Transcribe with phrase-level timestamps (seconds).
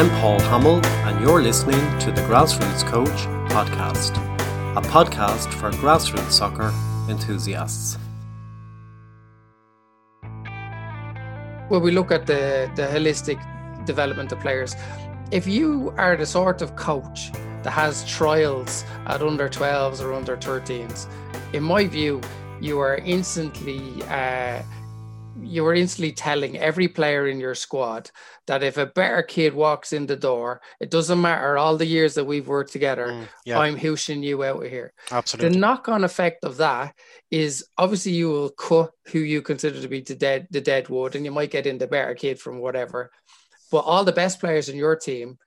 [0.00, 3.20] I'm Paul Hamill, and you're listening to the Grassroots Coach
[3.50, 4.16] podcast,
[4.74, 6.72] a podcast for grassroots soccer
[7.10, 7.98] enthusiasts.
[11.68, 13.38] When we look at the, the holistic
[13.84, 14.74] development of players,
[15.32, 17.30] if you are the sort of coach
[17.62, 21.08] that has trials at under 12s or under 13s,
[21.52, 22.22] in my view,
[22.58, 24.62] you are instantly uh,
[25.50, 28.10] you are instantly telling every player in your squad
[28.46, 32.14] that if a better kid walks in the door, it doesn't matter all the years
[32.14, 33.58] that we've worked together, mm, yeah.
[33.58, 34.92] I'm hooshing you out of here.
[35.10, 35.50] Absolutely.
[35.50, 36.94] The knock-on effect of that
[37.30, 41.14] is obviously you will cut who you consider to be the dead the dead wood,
[41.14, 43.10] and you might get in the better kid from whatever.
[43.70, 45.38] But all the best players in your team,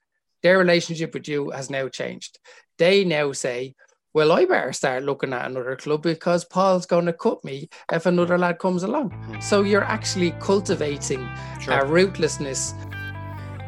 [0.42, 2.40] their relationship with you has now changed.
[2.78, 3.76] They now say,
[4.14, 8.06] well, I better start looking at another club because Paul's going to cut me if
[8.06, 9.12] another lad comes along.
[9.42, 11.28] So you're actually cultivating
[11.60, 11.80] sure.
[11.80, 12.76] a ruthlessness.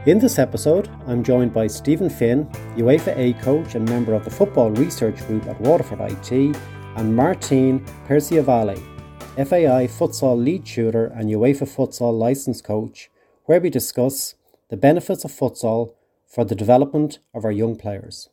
[0.06, 4.30] In this episode, I'm joined by Stephen Finn, UEFA A coach and member of the
[4.30, 6.56] Football Research Group at Waterford IT,
[6.96, 8.78] and Martin Perciavalle,
[9.36, 13.10] FAI futsal lead tutor and UEFA futsal license coach,
[13.46, 14.36] where we discuss
[14.70, 15.96] the benefits of futsal
[16.28, 18.30] for the development of our young players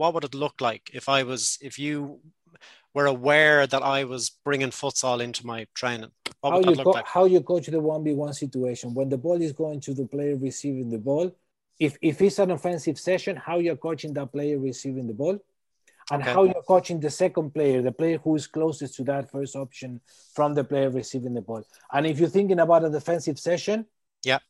[0.00, 2.20] what would it look like if I was if you
[2.94, 6.10] were aware that I was bringing futsal into my training?
[6.40, 7.06] What how you go, like?
[7.06, 10.06] how you coach the one v one situation when the ball is going to the
[10.14, 11.26] player receiving the ball.
[11.78, 15.36] If if it's an offensive session, how you're coaching that player receiving the ball,
[16.10, 16.32] and okay.
[16.32, 20.00] how you're coaching the second player, the player who is closest to that first option
[20.34, 21.62] from the player receiving the ball.
[21.92, 23.86] And if you're thinking about a defensive session,
[24.24, 24.40] yeah,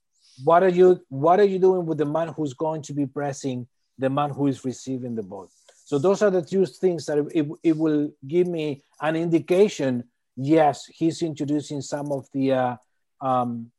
[0.44, 3.66] what are you what are you doing with the man who's going to be pressing?
[4.00, 5.48] The man who is receiving the ball.
[5.84, 10.04] So those are the two things that it, it will give me an indication.
[10.36, 12.76] Yes, he's introducing some of the uh,
[13.20, 13.70] um,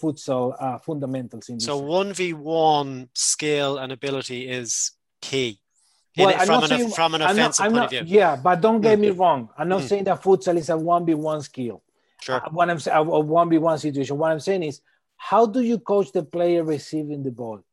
[0.00, 1.48] futsal uh, fundamentals.
[1.48, 5.58] In so one v one skill and ability is key.
[6.16, 8.18] Well, it, from, an, saying, from an offensive not, point not, of view.
[8.18, 9.18] Yeah, but don't get me mm.
[9.18, 9.48] wrong.
[9.56, 9.88] I'm not mm.
[9.88, 11.82] saying that futsal is a one v one skill.
[12.20, 12.36] Sure.
[12.36, 14.18] Uh, what I'm saying, a one v one situation.
[14.18, 14.82] What I'm saying is,
[15.16, 17.64] how do you coach the player receiving the ball?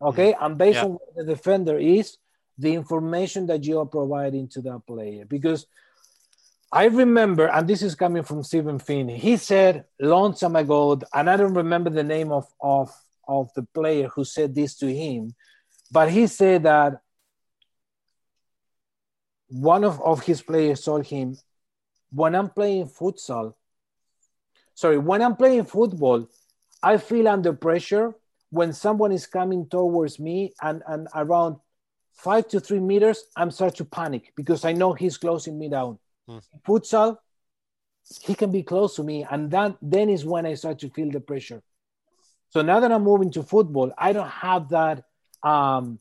[0.00, 0.44] Okay, mm-hmm.
[0.44, 0.84] and based yeah.
[0.84, 2.18] on what the defender is,
[2.58, 5.24] the information that you are providing to that player.
[5.24, 5.66] Because
[6.72, 11.30] I remember, and this is coming from Stephen Finn, he said long time ago, and
[11.30, 12.90] I don't remember the name of, of,
[13.28, 15.34] of the player who said this to him,
[15.90, 17.00] but he said that
[19.48, 21.36] one of, of his players told him,
[22.10, 23.54] when I'm playing futsal,
[24.74, 26.28] sorry, when I'm playing football,
[26.82, 28.14] I feel under pressure
[28.50, 31.56] when someone is coming towards me and, and around
[32.12, 35.98] five to three meters, I'm start to panic because I know he's closing me down.
[36.28, 36.42] Mm.
[36.66, 37.18] Futsal,
[38.22, 41.10] he can be close to me, and that then is when I start to feel
[41.10, 41.62] the pressure.
[42.50, 45.04] So now that I'm moving to football, I don't have that
[45.42, 45.98] um,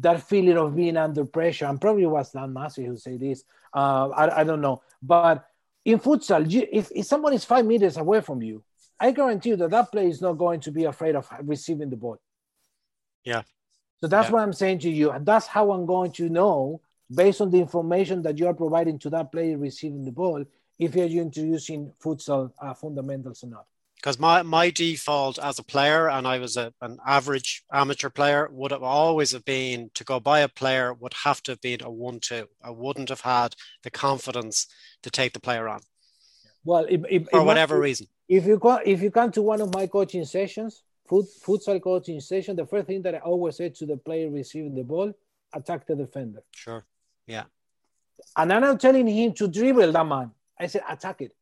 [0.00, 1.64] that feeling of being under pressure.
[1.66, 3.44] And probably was Dan Massey who said this.
[3.74, 5.46] Uh, I, I don't know, but
[5.84, 8.62] in futsal, you, if, if someone is five meters away from you,
[9.00, 11.96] I guarantee you that that player is not going to be afraid of receiving the
[11.96, 12.18] ball.
[13.24, 13.42] Yeah.
[14.00, 14.32] So that's yeah.
[14.34, 15.10] what I'm saying to you.
[15.10, 16.80] And that's how I'm going to know,
[17.14, 20.44] based on the information that you are providing to that player receiving the ball,
[20.78, 23.66] if you're introducing futsal uh, fundamentals or not.
[23.96, 28.48] Because my, my default as a player, and I was a, an average amateur player,
[28.52, 31.82] would have always have been to go by a player would have to have been
[31.82, 32.46] a one-two.
[32.62, 34.68] I wouldn't have had the confidence
[35.02, 35.80] to take the player on.
[36.64, 39.72] Well, if, if, for whatever reason if you go, if you come to one of
[39.74, 43.86] my coaching sessions, foot, futsal coaching session, the first thing that I always say to
[43.86, 45.12] the player receiving the ball,
[45.54, 46.42] attack the defender.
[46.54, 46.84] Sure.
[47.26, 47.44] Yeah.
[48.36, 50.32] And I'm not telling him to dribble that man.
[50.58, 51.34] I said attack it.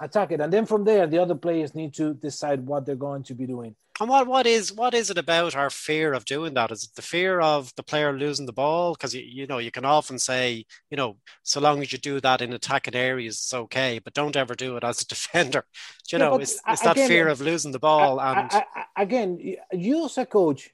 [0.00, 0.40] Attack it.
[0.40, 3.46] And then from there, the other players need to decide what they're going to be
[3.46, 3.74] doing.
[4.00, 6.70] And what, what is what is it about our fear of doing that?
[6.70, 8.92] Is it the fear of the player losing the ball?
[8.92, 12.20] Because you, you know you can often say you know so long as you do
[12.20, 15.64] that in attacking areas, it's okay, but don't ever do it as a defender.
[16.06, 18.20] Do you yeah, know, it's, it's that fear of losing the ball.
[18.20, 20.70] I, and I, I, again, you as a coach,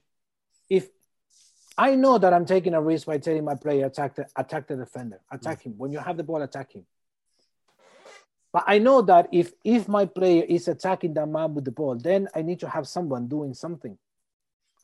[0.69, 0.87] if
[1.75, 4.75] I know that I'm taking a risk by telling my player attack the attack the
[4.75, 5.63] defender, attack mm.
[5.63, 6.85] him when you have the ball, attack him.
[8.55, 11.95] But I know that if if my player is attacking that man with the ball,
[11.95, 13.97] then I need to have someone doing something.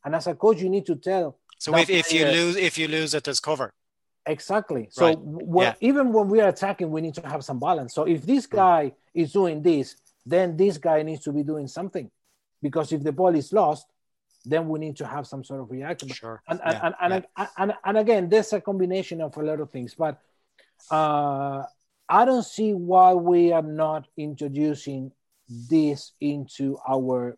[0.04, 1.38] And as a coach, you need to tell.
[1.58, 3.72] So if, if you lose if you lose it, there's cover.
[4.26, 4.90] Exactly.
[4.92, 5.18] So right.
[5.18, 5.90] when, yeah.
[5.90, 7.96] even when we are attacking, we need to have some balance.
[7.96, 9.96] So if this guy is doing this,
[10.26, 12.12] then this guy needs to be doing something,
[12.62, 13.88] because if the ball is lost,
[14.44, 16.10] then we need to have some sort of reaction.
[16.10, 16.42] Sure.
[16.46, 16.86] And and, yeah.
[16.86, 17.48] and, and, yeah.
[17.58, 20.20] and, and, and, again, there's a combination of a lot of things, but
[20.90, 21.64] uh,
[22.12, 25.14] I don't see why we are not introducing
[25.48, 27.38] this into our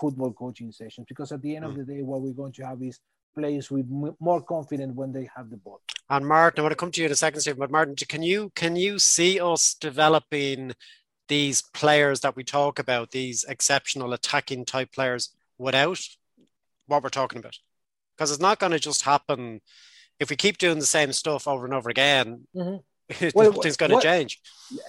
[0.00, 1.68] football coaching sessions because at the end Mm.
[1.68, 2.98] of the day, what we're going to have is
[3.36, 3.86] players with
[4.18, 5.80] more confidence when they have the ball.
[6.08, 7.56] And Martin, I want to come to you in a second, Steve.
[7.58, 10.72] But Martin, can you can you see us developing
[11.28, 16.00] these players that we talk about, these exceptional attacking type players, without
[16.88, 17.56] what we're talking about?
[18.16, 19.60] Because it's not going to just happen
[20.18, 22.48] if we keep doing the same stuff over and over again.
[22.56, 22.82] Mhm.
[23.34, 24.40] Well, nothing's going to change.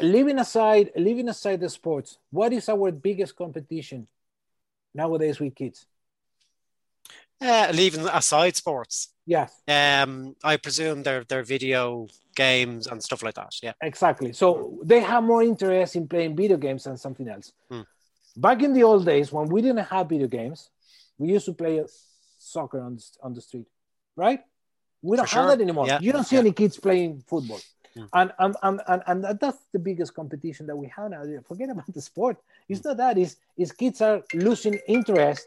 [0.01, 4.07] Leaving aside, leaving aside the sports, what is our biggest competition
[4.93, 5.85] nowadays with kids?
[7.39, 13.33] Uh, leaving aside sports, Yes, um, I presume they're they're video games and stuff like
[13.35, 13.53] that.
[13.63, 13.73] Yeah.
[13.81, 14.31] exactly.
[14.33, 17.51] So they have more interest in playing video games than something else.
[17.69, 17.81] Hmm.
[18.37, 20.69] Back in the old days, when we didn't have video games,
[21.17, 21.83] we used to play
[22.37, 23.67] soccer on the, on the street,
[24.15, 24.41] right?
[25.01, 25.55] We don't For have sure.
[25.55, 25.87] that anymore.
[25.87, 25.99] Yeah.
[25.99, 26.41] You don't see Yeah.
[26.41, 27.59] any kids playing football.
[27.95, 28.05] Hmm.
[28.13, 31.23] And, and, and, and, and that's the biggest competition that we have now.
[31.47, 32.37] Forget about the sport.
[32.69, 33.17] It's not that.
[33.17, 35.45] It's, it's kids are losing interest.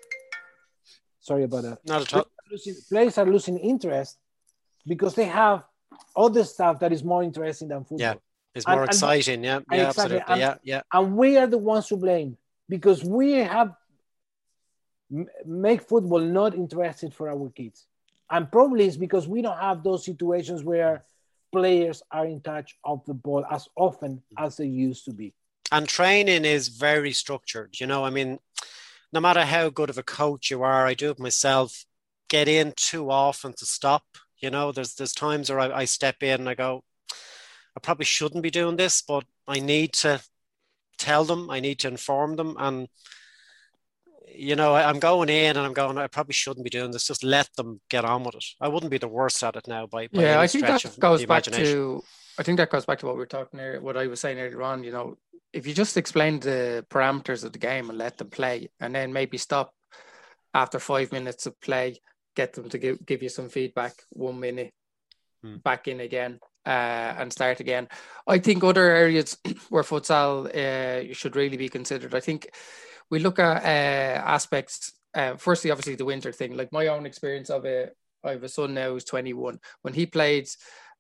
[1.21, 1.79] Sorry about that.
[1.87, 2.27] Not at all.
[2.51, 4.19] Losing, players are losing interest
[4.87, 5.65] because they have
[6.15, 7.99] other stuff that is more interesting than football.
[7.99, 8.15] Yeah.
[8.55, 9.43] It's more and- exciting.
[9.43, 9.61] Yeah.
[9.73, 9.89] Yeah.
[9.89, 10.19] Exactly.
[10.19, 10.33] Absolutely.
[10.33, 10.55] And- Yeah.
[10.63, 10.83] Yeah.
[10.93, 12.37] and we are the ones to blame
[12.69, 13.75] because we have
[15.45, 17.87] make football not interesting for our kids
[18.31, 21.05] and probably it's because we don't have those situations where
[21.55, 25.33] players are in touch of the ball as often as they used to be.
[25.71, 28.39] And training is very structured you know i mean
[29.13, 31.85] no matter how good of a coach you are i do it myself
[32.29, 34.05] get in too often to stop
[34.43, 36.83] you know there's there's times where I, I step in and i go
[37.77, 40.21] i probably shouldn't be doing this but i need to
[40.99, 42.89] tell them i need to inform them and
[44.33, 47.07] you know I, i'm going in and i'm going i probably shouldn't be doing this
[47.07, 49.87] just let them get on with it i wouldn't be the worst at it now
[49.87, 52.03] by, by yeah, any I think that stretch of goes the back to
[52.39, 54.41] I think that goes back to what we were talking earlier, what I was saying
[54.41, 54.83] earlier on.
[54.83, 55.17] You know,
[55.53, 59.13] if you just explain the parameters of the game and let them play, and then
[59.13, 59.73] maybe stop
[60.53, 62.01] after five minutes of play,
[62.35, 64.73] get them to give give you some feedback, one minute,
[65.45, 65.57] Hmm.
[65.57, 67.87] back in again, uh, and start again.
[68.27, 69.37] I think other areas
[69.69, 72.15] where futsal uh, should really be considered.
[72.15, 72.49] I think
[73.11, 74.93] we look at uh, aspects.
[75.15, 76.57] Uh, firstly, obviously the winter thing.
[76.57, 79.59] Like my own experience of it, I have a son now who's 21.
[79.83, 80.49] When he played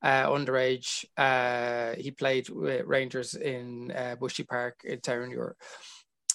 [0.03, 5.53] uh, underage, uh, he played with Rangers in uh, Bushy Park in Terenure.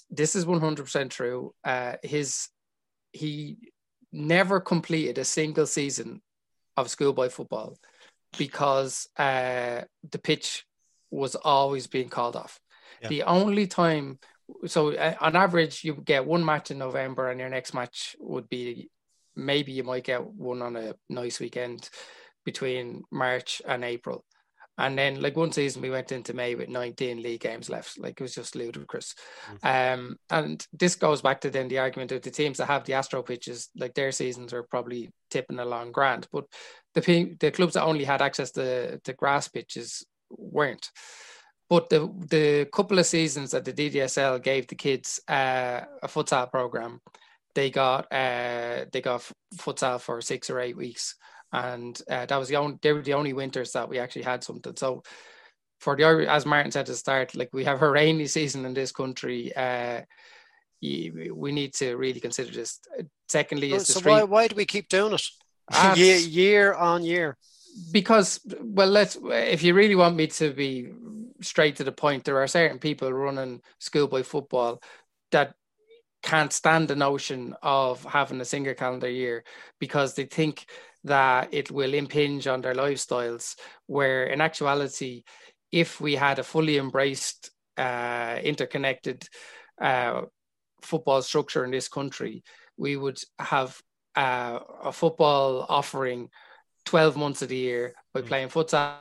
[0.09, 1.53] This is 100% true.
[1.63, 2.49] Uh, his
[3.11, 3.57] he
[4.11, 6.21] never completed a single season
[6.77, 7.77] of schoolboy football
[8.37, 9.81] because uh,
[10.11, 10.65] the pitch
[11.11, 12.59] was always being called off.
[13.01, 13.09] Yeah.
[13.09, 14.19] The only time,
[14.65, 18.49] so uh, on average, you get one match in November, and your next match would
[18.49, 18.89] be
[19.35, 21.89] maybe you might get one on a nice weekend
[22.45, 24.25] between March and April.
[24.77, 27.99] And then, like one season, we went into May with 19 league games left.
[27.99, 29.13] Like it was just ludicrous.
[29.61, 32.93] Um, and this goes back to then the argument of the teams that have the
[32.93, 36.27] Astro pitches, like their seasons are probably tipping along grand.
[36.31, 36.45] But
[36.93, 40.89] the the clubs that only had access to, the grass pitches weren't.
[41.69, 46.49] But the the couple of seasons that the DDSL gave the kids uh, a futsal
[46.49, 46.99] program,
[47.53, 51.15] they got uh, they got futsal for six or eight weeks,
[51.53, 54.43] and uh, that was the only they were the only winters that we actually had
[54.43, 54.75] something.
[54.75, 55.03] So
[55.79, 58.73] for the as Martin said at the start, like we have a rainy season in
[58.73, 59.55] this country.
[59.55, 60.01] Uh,
[60.81, 62.79] we need to really consider this.
[63.27, 65.21] Secondly, is the so street why, why do we keep doing it
[65.71, 67.37] Ah, year, year on year
[67.91, 70.89] because well let's if you really want me to be
[71.41, 74.81] straight to the point there are certain people running schoolboy football
[75.31, 75.53] that
[76.21, 79.43] can't stand the notion of having a single calendar year
[79.79, 80.65] because they think
[81.05, 83.55] that it will impinge on their lifestyles
[83.87, 85.23] where in actuality
[85.71, 89.25] if we had a fully embraced uh, interconnected
[89.81, 90.21] uh,
[90.81, 92.43] football structure in this country
[92.75, 93.79] we would have
[94.15, 96.29] uh, a football offering
[96.85, 98.27] 12 months of the year by Mm.
[98.27, 98.97] playing futsal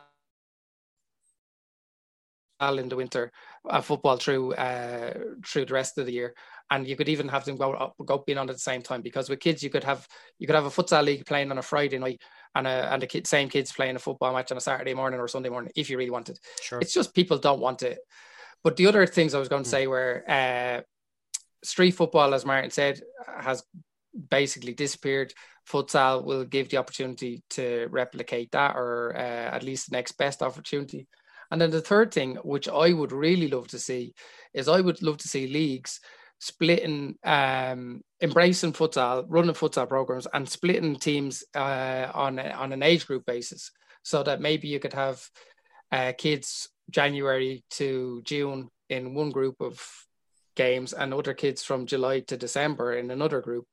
[2.61, 3.31] in the winter,
[3.69, 5.15] uh, football through uh,
[5.47, 6.35] through the rest of the year,
[6.71, 9.00] and you could even have them go up, go in on at the same time
[9.00, 10.07] because with kids you could have
[10.38, 12.21] you could have a futsal league playing on a Friday night
[12.55, 15.21] and a and the kid, same kids playing a football match on a Saturday morning
[15.21, 16.38] or Sunday morning if you really wanted.
[16.61, 17.99] sure It's just people don't want it.
[18.65, 19.71] But the other things I was going to Mm.
[19.71, 20.81] say were uh,
[21.62, 23.00] street football, as Martin said,
[23.41, 23.62] has
[24.31, 25.33] basically disappeared.
[25.71, 30.43] Futsal will give the opportunity to replicate that, or uh, at least the next best
[30.43, 31.07] opportunity.
[31.50, 34.14] And then the third thing, which I would really love to see,
[34.52, 36.00] is I would love to see leagues
[36.40, 43.07] splitting, um, embracing futsal, running futsal programs, and splitting teams uh, on on an age
[43.07, 43.71] group basis,
[44.02, 45.21] so that maybe you could have
[45.90, 49.85] uh, kids January to June in one group of
[50.55, 53.67] games and other kids from July to December in another group.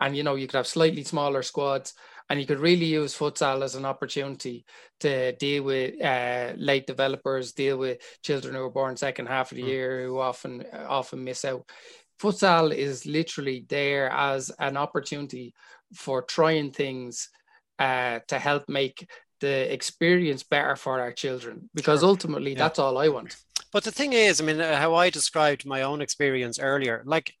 [0.00, 1.94] And you know, you could have slightly smaller squads
[2.30, 4.64] and you could really use futsal as an opportunity
[5.00, 9.56] to deal with uh, late developers, deal with children who are born second half of
[9.56, 9.68] the mm.
[9.68, 11.68] year who often often miss out.
[12.22, 15.52] Futsal is literally there as an opportunity
[15.92, 17.30] for trying things
[17.80, 19.10] uh, to help make
[19.40, 22.10] the experience better for our children because sure.
[22.10, 22.58] ultimately yeah.
[22.58, 23.36] that's all I want.
[23.72, 27.34] But the thing is, I mean, uh, how I described my own experience earlier, like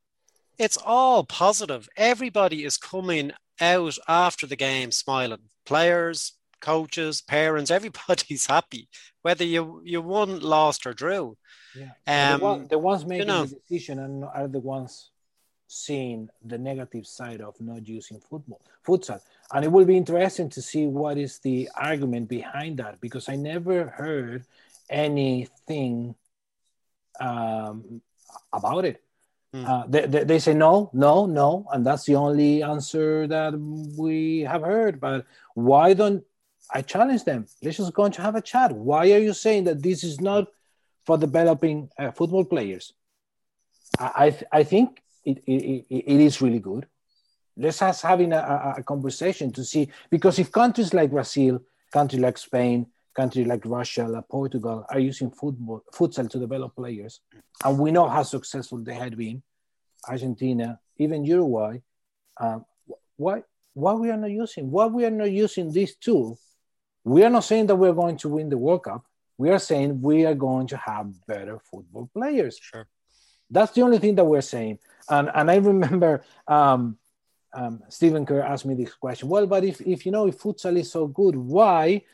[0.58, 1.88] it's all positive.
[1.96, 3.30] Everybody is coming
[3.60, 5.50] out after the game smiling.
[5.66, 8.88] Players, coaches, parents, everybody's happy,
[9.22, 11.36] whether you you won, lost, or drew.
[11.74, 11.92] Yeah.
[12.06, 15.10] Um, the, one, the, ones making you know, the decision and are the ones
[15.68, 19.20] seeing the negative side of not using football, futsal.
[19.52, 23.36] And it will be interesting to see what is the argument behind that because I
[23.36, 24.44] never heard
[24.88, 26.16] anything
[27.20, 28.02] um,
[28.52, 29.00] about it.
[29.54, 29.68] Mm.
[29.68, 34.40] Uh, they, they, they, say no, no, no, and that's the only answer that we
[34.42, 35.00] have heard.
[35.00, 36.22] But why don't
[36.72, 37.46] I challenge them?
[37.62, 38.70] Let's just go and have a chat.
[38.72, 40.46] Why are you saying that this is not
[41.04, 42.92] for developing uh, football players?
[43.98, 46.86] I, I, I think it, it, it is really good.
[47.56, 51.60] Let's us having a, a, conversation to see because if countries like Brazil,
[51.92, 57.20] countries like Spain, countries like Russia, like Portugal are using football futsal to develop players,
[57.64, 59.42] and we know how successful they had been,
[60.08, 61.78] Argentina, even Uruguay.
[62.38, 62.64] Um,
[63.16, 63.42] why
[63.74, 66.38] why we are not using why we are not using this tool?
[67.04, 69.04] We are not saying that we're going to win the World Cup.
[69.38, 72.58] We are saying we are going to have better football players.
[72.60, 72.86] Sure.
[73.50, 74.78] That's the only thing that we're saying.
[75.08, 76.98] And and I remember um,
[77.52, 79.28] um, Stephen Kerr asked me this question.
[79.28, 82.04] Well, but if, if you know if futsal is so good, why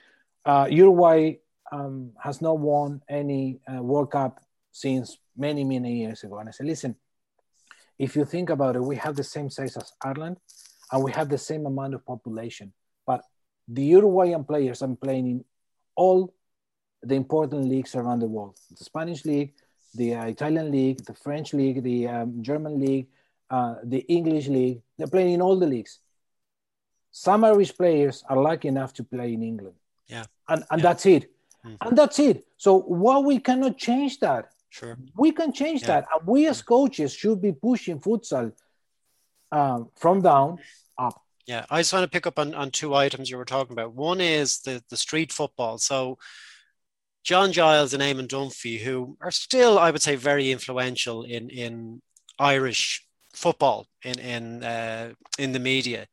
[0.47, 1.39] uh, Uruguay
[1.73, 6.39] um, has not won any uh, World Cup since many many years ago?
[6.39, 6.95] And I said, listen,
[7.99, 10.37] if you think about it, we have the same size as Ireland,
[10.93, 12.73] and we have the same amount of population.
[13.05, 13.23] But
[13.67, 15.45] the Uruguayan players are playing in
[15.97, 16.33] all
[17.03, 19.55] the important leagues around the world: the Spanish league,
[19.95, 23.09] the uh, Italian league, the French league, the um, German league,
[23.51, 24.83] uh, the English league.
[24.97, 25.99] They're playing in all the leagues.
[27.11, 29.77] Some Irish players are lucky enough to play in England.
[30.09, 30.25] Yeah.
[30.49, 30.83] And, and yeah.
[30.83, 31.31] that's it.
[31.65, 31.89] Mm-hmm.
[31.89, 32.47] And that's it.
[32.57, 34.53] So why we cannot change that?
[34.71, 34.97] Sure.
[35.17, 35.87] We can change yeah.
[35.87, 36.07] that.
[36.15, 38.53] And we as coaches should be pushing futsal
[39.51, 40.59] uh, from down
[40.99, 41.23] up.
[41.47, 43.95] Yeah, I just want to pick up on, on two items you were talking about.
[43.95, 45.79] One is the, the street football.
[45.79, 46.19] So
[47.23, 52.01] John Giles and Eamon Dunphy, who are still, I would say, very influential in in
[52.39, 56.07] Irish football in in uh, in the media.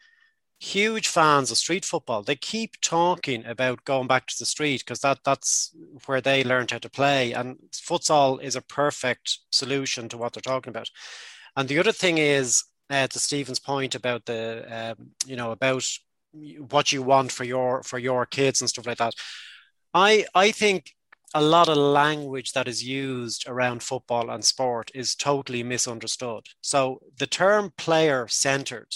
[0.63, 2.23] Huge fans of street football.
[2.23, 6.71] They keep talking about going back to the street because that that's where they learned
[6.71, 7.33] how to play.
[7.33, 10.89] And futsal is a perfect solution to what they're talking about.
[11.57, 15.85] And the other thing is, uh, to Stephen's point about the, um, you know, about
[16.69, 19.15] what you want for your for your kids and stuff like that.
[19.93, 20.93] I I think
[21.33, 26.45] a lot of language that is used around football and sport is totally misunderstood.
[26.61, 28.93] So the term player centered,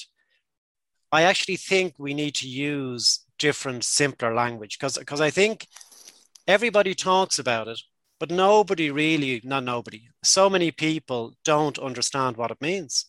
[1.12, 5.68] I actually think we need to use different, simpler language because because I think
[6.48, 7.82] everybody talks about it,
[8.20, 13.06] but nobody really, not nobody, so many people don't understand what it means.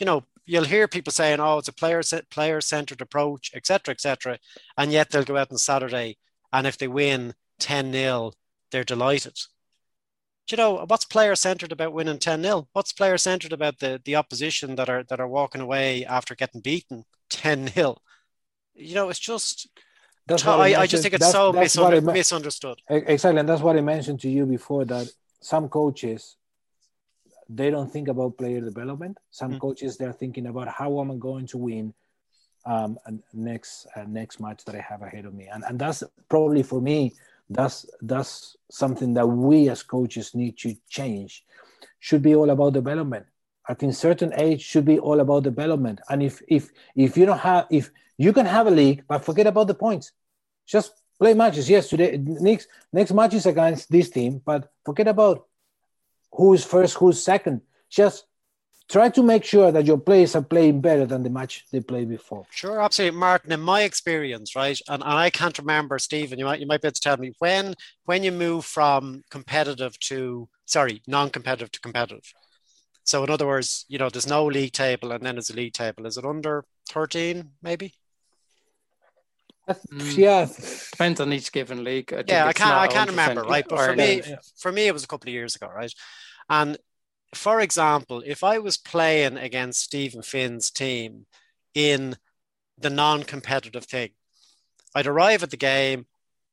[0.00, 4.38] You know, you'll hear people saying, "Oh, it's a player player centered approach, etc., etc.,"
[4.76, 6.18] and yet they'll go out on Saturday
[6.52, 8.32] and if they win ten 0
[8.70, 9.34] they're delighted.
[10.46, 12.68] Do you know what's player centered about winning 10 0?
[12.72, 16.60] What's player centered about the, the opposition that are that are walking away after getting
[16.62, 17.98] beaten 10 0?
[18.74, 19.68] You know, it's just
[20.26, 22.78] that's I, I, just think it's so that's misunder- ma- misunderstood.
[22.88, 25.08] Exactly, and that's what I mentioned to you before that
[25.40, 26.36] some coaches
[27.48, 29.16] they don't think about player development.
[29.30, 29.60] Some mm.
[29.60, 31.94] coaches they're thinking about how am I going to win
[32.66, 32.98] um,
[33.32, 36.80] next uh, next match that I have ahead of me, and and that's probably for
[36.80, 37.14] me
[37.48, 41.44] that's that's something that we as coaches need to change
[42.00, 43.24] should be all about development
[43.68, 47.38] i think certain age should be all about development and if if if you don't
[47.38, 50.12] have if you can have a league but forget about the points
[50.66, 55.46] just play matches yes today next next match is against this team but forget about
[56.32, 57.60] who's first who's second
[57.90, 58.24] just
[58.88, 62.08] try to make sure that your players are playing better than the match they played
[62.08, 62.46] before.
[62.50, 63.52] Sure, absolutely, Martin.
[63.52, 66.38] In my experience, right, and, and I can't remember, Stephen.
[66.38, 69.98] You might you might be able to tell me when when you move from competitive
[70.00, 72.32] to sorry non-competitive to competitive.
[73.08, 75.72] So in other words, you know, there's no league table, and then there's a league
[75.72, 76.04] table.
[76.04, 77.94] Is it under thirteen, maybe?
[79.66, 80.14] Mm.
[80.14, 80.46] Yeah,
[80.90, 82.12] depends on each given league.
[82.12, 82.74] I yeah, I can't.
[82.74, 83.64] I can't remember, right?
[83.66, 84.36] But for me, yeah.
[84.58, 85.90] for me, it was a couple of years ago, right?
[86.50, 86.76] And
[87.34, 91.24] for example, if I was playing against Stephen Finn's team
[91.72, 92.16] in
[92.76, 94.10] the non-competitive thing,
[94.94, 96.04] I'd arrive at the game.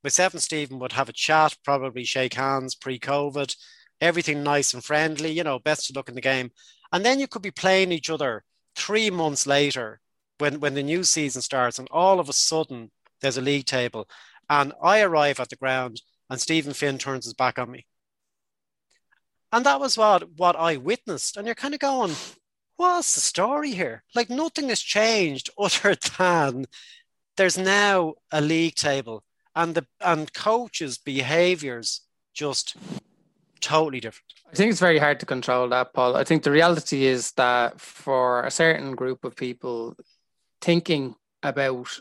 [0.06, 3.56] Myself and Stephen would have a chat, probably shake hands pre-COVID,
[4.06, 5.32] everything nice and friendly.
[5.32, 6.52] You know, best of luck in the game,
[6.92, 8.44] and then you could be playing each other
[8.76, 10.00] three months later
[10.38, 14.08] when when the new season starts, and all of a sudden there's a league table,
[14.50, 17.86] and I arrive at the ground, and Stephen Finn turns his back on me
[19.56, 21.38] and that was what what I witnessed.
[21.38, 22.14] And you're kind of going,
[22.76, 24.04] what's the story here?
[24.14, 26.66] Like nothing has changed other than
[27.38, 29.24] there's now a league table
[29.56, 32.02] and the and coaches' behaviors
[32.34, 32.76] just
[33.62, 34.34] totally different.
[34.52, 36.16] I think it's very hard to control that, Paul.
[36.16, 39.96] I think the reality is that for a certain group of people,
[40.62, 42.00] thinking about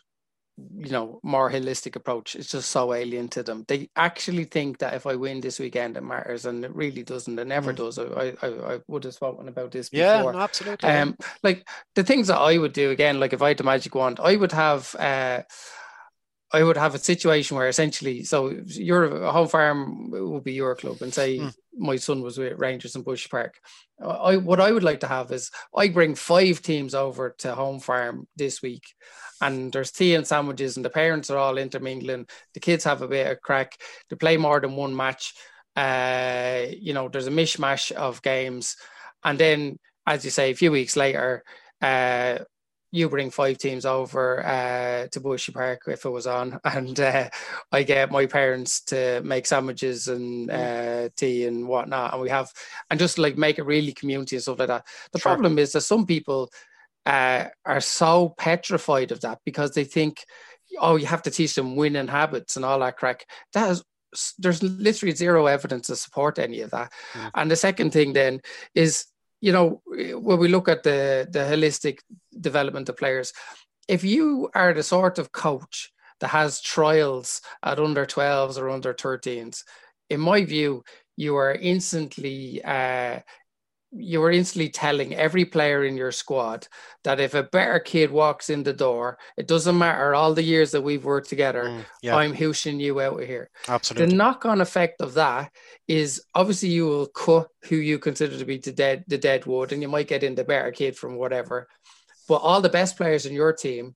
[0.76, 4.94] you know more holistic approach it's just so alien to them they actually think that
[4.94, 7.76] if i win this weekend it matters and it really doesn't it never mm.
[7.76, 11.68] does I, I i would have spoken about this before yeah no, absolutely um like
[11.96, 14.36] the things that i would do again like if i had the magic wand i
[14.36, 15.42] would have uh
[16.54, 21.02] I would have a situation where essentially, so your home farm would be your club,
[21.02, 21.52] and say mm.
[21.76, 23.58] my son was with Rangers in Bush Park.
[24.00, 27.80] I what I would like to have is I bring five teams over to home
[27.80, 28.84] farm this week,
[29.40, 32.26] and there's tea and sandwiches, and the parents are all intermingling.
[32.54, 33.72] The kids have a bit of crack.
[34.08, 35.34] They play more than one match.
[35.74, 38.76] Uh, you know, there's a mishmash of games,
[39.24, 41.42] and then, as you say, a few weeks later,
[41.82, 42.38] uh,
[42.94, 47.28] you bring five teams over uh, to Bushy Park if it was on, and uh,
[47.72, 51.06] I get my parents to make sandwiches and mm.
[51.06, 52.52] uh, tea and whatnot, and we have
[52.90, 54.86] and just like make it really community and stuff like that.
[55.12, 55.32] The sure.
[55.32, 56.50] problem is that some people
[57.04, 60.24] uh, are so petrified of that because they think,
[60.80, 63.26] oh, you have to teach them winning habits and all that crack.
[63.54, 63.82] That is
[64.38, 66.92] there's literally zero evidence to support any of that.
[67.14, 67.30] Mm.
[67.34, 68.40] And the second thing then
[68.72, 69.06] is
[69.44, 71.98] you know, when we look at the the holistic
[72.40, 73.34] development of players,
[73.88, 78.94] if you are the sort of coach that has trials at under 12s or under
[78.94, 79.62] 13s,
[80.08, 80.82] in my view,
[81.18, 83.20] you are instantly uh,
[83.96, 86.66] you were instantly telling every player in your squad
[87.04, 90.72] that if a better kid walks in the door, it doesn't matter all the years
[90.72, 92.16] that we've worked together, mm, yeah.
[92.16, 93.50] I'm hooshing you out of here.
[93.68, 94.06] Absolutely.
[94.06, 95.52] The knock-on effect of that
[95.86, 99.72] is obviously you will cut who you consider to be the dead the dead wood,
[99.72, 101.68] and you might get in the better kid from whatever.
[102.26, 103.94] But all the best players in your team,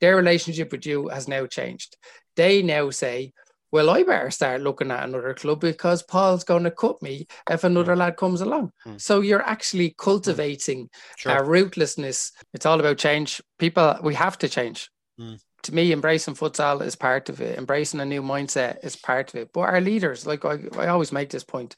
[0.00, 1.96] their relationship with you has now changed.
[2.36, 3.32] They now say,
[3.70, 7.64] well, I better start looking at another club because Paul's going to cut me if
[7.64, 7.98] another mm.
[7.98, 8.72] lad comes along.
[8.86, 9.00] Mm.
[9.00, 11.44] So you're actually cultivating sure.
[11.44, 12.32] ruthlessness.
[12.54, 13.42] It's all about change.
[13.58, 14.90] People, we have to change.
[15.20, 15.40] Mm.
[15.64, 17.58] To me, embracing futsal is part of it.
[17.58, 19.50] Embracing a new mindset is part of it.
[19.52, 21.76] But our leaders, like I, I always make this point,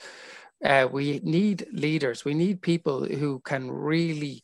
[0.64, 2.24] uh, we need leaders.
[2.24, 4.42] We need people who can really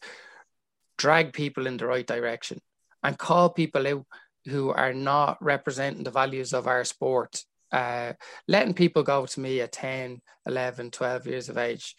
[0.98, 2.58] drag people in the right direction
[3.02, 4.06] and call people out
[4.46, 7.42] who are not representing the values of our sport.
[7.72, 8.12] Uh,
[8.46, 11.94] letting people go to me at 10, 11, 12 years of age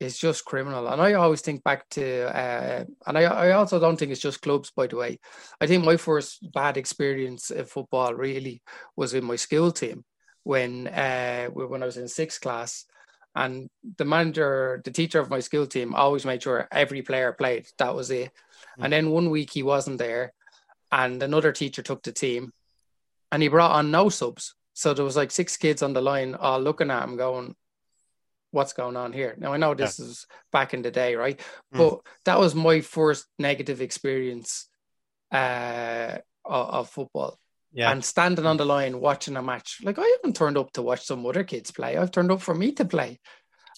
[0.00, 0.88] is just criminal.
[0.88, 4.40] And I always think back to, uh, and I, I also don't think it's just
[4.40, 5.18] clubs, by the way.
[5.60, 8.62] I think my first bad experience in football really
[8.96, 10.04] was in my school team
[10.42, 12.86] when uh, when I was in sixth class.
[13.34, 17.66] And the manager, the teacher of my school team, always made sure every player played.
[17.78, 18.32] That was it.
[18.78, 18.84] Mm.
[18.84, 20.32] And then one week he wasn't there,
[20.92, 22.52] and another teacher took the team
[23.32, 24.54] and he brought on no subs.
[24.74, 27.54] So there was like six kids on the line all looking at him going,
[28.52, 29.36] What's going on here?
[29.38, 30.06] Now I know this yeah.
[30.06, 31.38] is back in the day, right?
[31.72, 31.78] Mm.
[31.78, 34.66] But that was my first negative experience
[35.30, 37.38] uh, of, of football.
[37.72, 37.92] Yeah.
[37.92, 39.78] And standing on the line watching a match.
[39.84, 41.96] Like I haven't turned up to watch some other kids play.
[41.96, 43.20] I've turned up for me to play.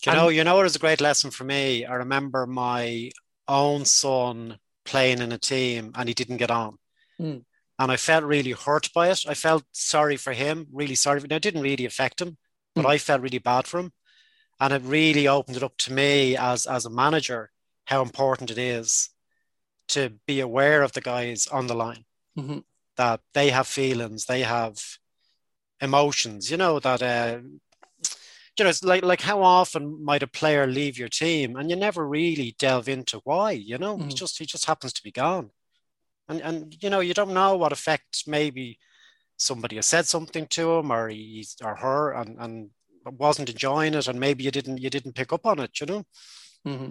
[0.02, 1.84] Do you and, know, you know, it was a great lesson for me.
[1.84, 3.10] I remember my
[3.46, 6.78] own son playing in a team and he didn't get on.
[7.20, 7.44] Mm.
[7.78, 9.24] And I felt really hurt by it.
[9.26, 11.20] I felt sorry for him, really sorry.
[11.20, 12.36] Now, it didn't really affect him,
[12.74, 12.88] but mm.
[12.88, 13.92] I felt really bad for him.
[14.60, 17.50] And it really opened it up to me as, as a manager
[17.86, 19.10] how important it is
[19.88, 22.04] to be aware of the guys on the line,
[22.38, 22.58] mm-hmm.
[22.96, 24.78] that they have feelings, they have
[25.80, 27.38] emotions, you know, that, uh,
[28.56, 31.74] you know, it's like, like how often might a player leave your team and you
[31.74, 34.08] never really delve into why, you know, mm-hmm.
[34.08, 35.50] he just, he just happens to be gone
[36.32, 38.78] and and you know you don't know what effect maybe
[39.36, 42.70] somebody has said something to him or he or her and and
[43.18, 46.04] wasn't enjoying it and maybe you didn't you didn't pick up on it you know
[46.66, 46.90] mm-hmm.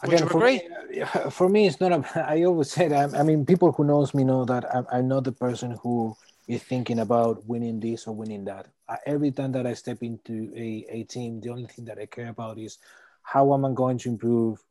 [0.00, 0.62] Again, for me,
[1.30, 1.90] for me, it's not.
[1.90, 2.92] A, I always said.
[2.92, 6.14] I, I mean, people who knows me know that I'm, I'm, not the person who
[6.46, 8.68] is thinking about winning this or winning that.
[8.88, 12.06] I, every time that I step into a, a team, the only thing that I
[12.06, 12.78] care about is
[13.22, 14.62] how am I going to improve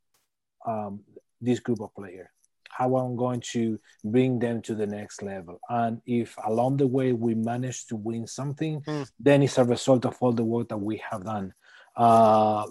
[0.65, 1.01] um,
[1.41, 2.29] this group of players?
[2.77, 5.59] How I'm going to bring them to the next level.
[5.69, 9.09] And if along the way we manage to win something, mm.
[9.19, 11.53] then it's a result of all the work that we have done.
[11.95, 12.65] Uh,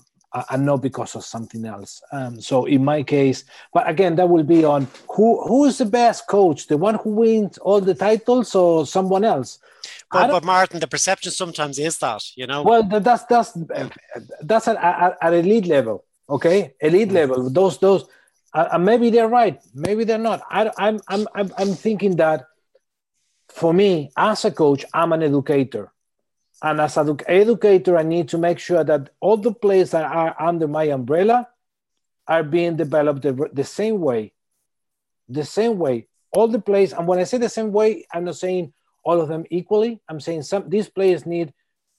[0.50, 2.02] and not because of something else.
[2.12, 5.86] Um, so in my case, but again, that will be on who who is the
[5.86, 9.58] best coach, the one who wins all the titles, or someone else.
[10.10, 12.62] But, but Martin, the perception sometimes is that you know.
[12.62, 13.56] Well, that's that's
[14.42, 17.20] that's at, at, at elite level, okay, elite mm.
[17.20, 17.50] level.
[17.50, 18.04] Those those,
[18.56, 20.42] uh, maybe they're right, maybe they're not.
[20.50, 22.46] I, I'm I'm I'm thinking that
[23.48, 25.92] for me as a coach, I'm an educator.
[26.62, 30.34] And as an educator, I need to make sure that all the players that are
[30.40, 31.48] under my umbrella
[32.26, 34.32] are being developed the, the same way.
[35.28, 36.08] The same way.
[36.32, 38.72] All the players, and when I say the same way, I'm not saying
[39.04, 40.00] all of them equally.
[40.08, 41.52] I'm saying some these players need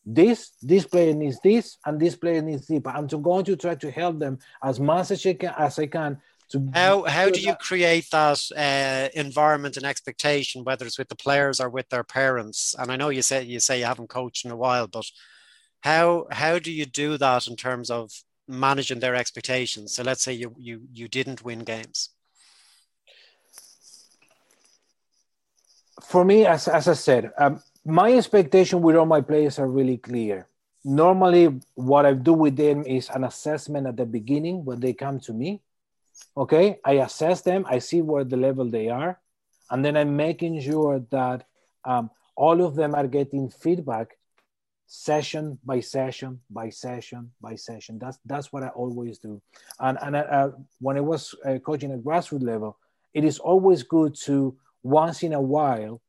[0.06, 2.80] this, this player needs this, and this player needs this.
[2.80, 6.22] But I'm going to try to help them as much as I can
[6.73, 11.60] how how do you create that uh, environment and expectation, whether it's with the players
[11.60, 12.75] or with their parents?
[12.79, 15.05] And I know you say you say you haven't coached in a while, but
[15.81, 18.12] how how do you do that in terms of
[18.47, 19.93] managing their expectations?
[19.93, 22.10] So let's say you you you didn't win games.
[26.01, 29.97] For me, as as I said, um, my expectation with all my players are really
[29.97, 30.47] clear.
[30.86, 35.19] Normally, what I do with them is an assessment at the beginning when they come
[35.21, 35.62] to me
[36.36, 39.19] okay i assess them i see where the level they are
[39.71, 41.45] and then i'm making sure that
[41.86, 44.17] um, all of them are getting feedback
[44.88, 47.99] session by session by session by session.
[47.99, 49.41] That's that's what i always do.
[49.80, 52.77] And and uh, when i was uh, coaching at grassroots level
[53.13, 56.01] it is always good to once in a while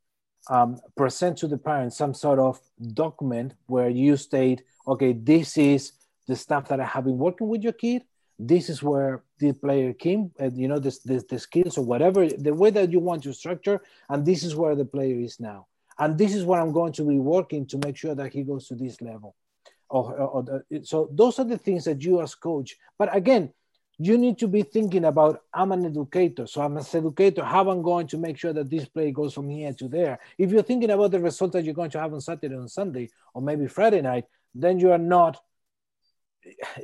[0.49, 2.61] um, present to the parents some sort of
[2.95, 5.93] document where you state okay this is
[6.29, 8.05] the stuff that i have been working with your kid.
[8.39, 12.27] This is where the player came and you know this, this the skills or whatever
[12.27, 15.67] the way that you want to structure and this is where the player is now.
[15.99, 18.69] And this is where i'm going to be working to make sure that he goes
[18.69, 19.35] to this level.
[19.91, 23.55] Or, or the, so those are the things that you as coach but again
[24.01, 27.43] you need to be thinking about i'm an educator so i'm an educator.
[27.43, 30.19] How i'm going to make sure that this play goes from here to there?
[30.37, 33.09] If you're thinking about the result that you're going to have on saturday and sunday
[33.35, 35.41] or maybe friday night then you are not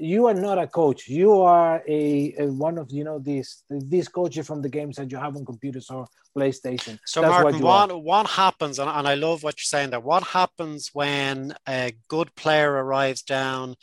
[0.00, 1.08] you are not a coach.
[1.08, 5.10] You are a, a, one of you know these these coaches from the games that
[5.10, 6.98] you have on computers or PlayStation.
[7.06, 10.00] So That's Martin, what what, what, happens, and, and I love what you're saying there.
[10.00, 13.76] What happens when a good player arrives down?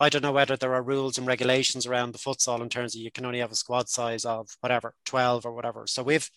[0.00, 3.00] I don't know whether there are rules and regulations around the futsal in terms of
[3.00, 5.86] you can only have a squad size of whatever, 12 or whatever.
[5.86, 6.28] So if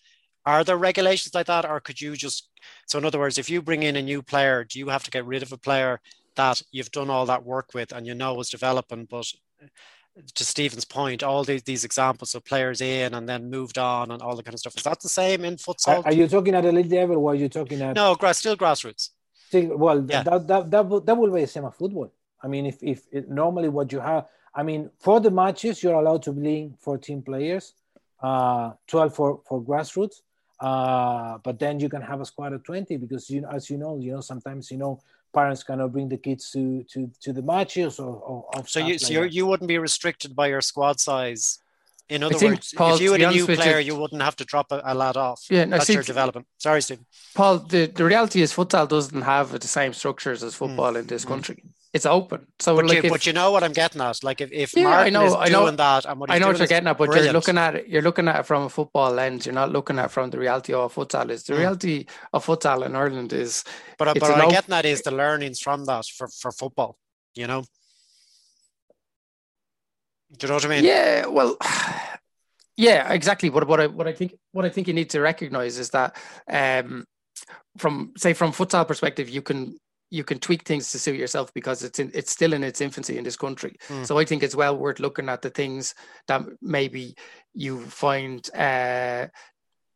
[0.46, 2.50] are there regulations like that, or could you just
[2.86, 5.12] so in other words, if you bring in a new player, do you have to
[5.12, 6.00] get rid of a player
[6.36, 9.06] that you've done all that work with and you know is developing.
[9.06, 9.32] But
[10.34, 14.22] to Stephen's point, all these, these examples of players in and then moved on and
[14.22, 14.78] all the kind of stuff.
[14.78, 16.00] Is that the same in futsal?
[16.00, 18.38] Are, are you talking at a elite level or are you talking at No, grass
[18.38, 19.10] still grassroots.
[19.54, 20.24] well yeah.
[20.24, 22.14] that, that, that, will, that will be the same as football.
[22.42, 25.96] I mean if, if it, normally what you have I mean for the matches you're
[25.96, 27.74] allowed to bring 14 players,
[28.22, 30.22] uh 12 for, for grassroots.
[30.58, 33.98] Uh, but then you can have a squad of 20 because you as you know
[34.00, 35.02] you know sometimes you know
[35.40, 39.22] parents cannot bring the kids to to to the matches or, or so you so
[39.22, 41.46] like you wouldn't be restricted by your squad size
[42.08, 44.46] in other words, Paul, if you had a new player, you, you, wouldn't have to
[44.46, 45.42] drop a, a lad off.
[45.50, 46.46] Yeah, no, That's see, your development.
[46.60, 47.00] Sorry, Steve.
[47.34, 51.00] Paul, the, the reality is futsal doesn't have the same structures as football mm.
[51.00, 51.64] in this country.
[51.66, 52.46] Mm it's open.
[52.60, 54.22] So but, like you, if, but you know what I'm getting at.
[54.22, 56.40] Like if, if yeah, Martin I know, is I know, doing that and what I
[56.40, 57.28] know what you're getting at, but brilliant.
[57.28, 59.46] you're looking at it, you're looking at it from a football lens.
[59.46, 61.46] You're not looking at it from the reality of futsal is.
[61.46, 61.60] The mm.
[61.60, 63.64] reality of futsal in Ireland is
[63.98, 66.98] But but what I'm getting at is the learnings from that for, for football,
[67.34, 67.64] you know.
[70.38, 70.84] Do you know what I mean?
[70.84, 71.56] Yeah, well
[72.76, 73.48] yeah, exactly.
[73.48, 76.18] But what I what I think what I think you need to recognize is that
[76.50, 77.06] um
[77.78, 79.78] from say from futsal perspective, you can
[80.10, 83.18] you can tweak things to suit yourself because it's in, it's still in its infancy
[83.18, 83.76] in this country.
[83.88, 84.06] Mm.
[84.06, 85.96] So I think it's well worth looking at the things
[86.28, 87.16] that maybe
[87.54, 89.28] you find uh,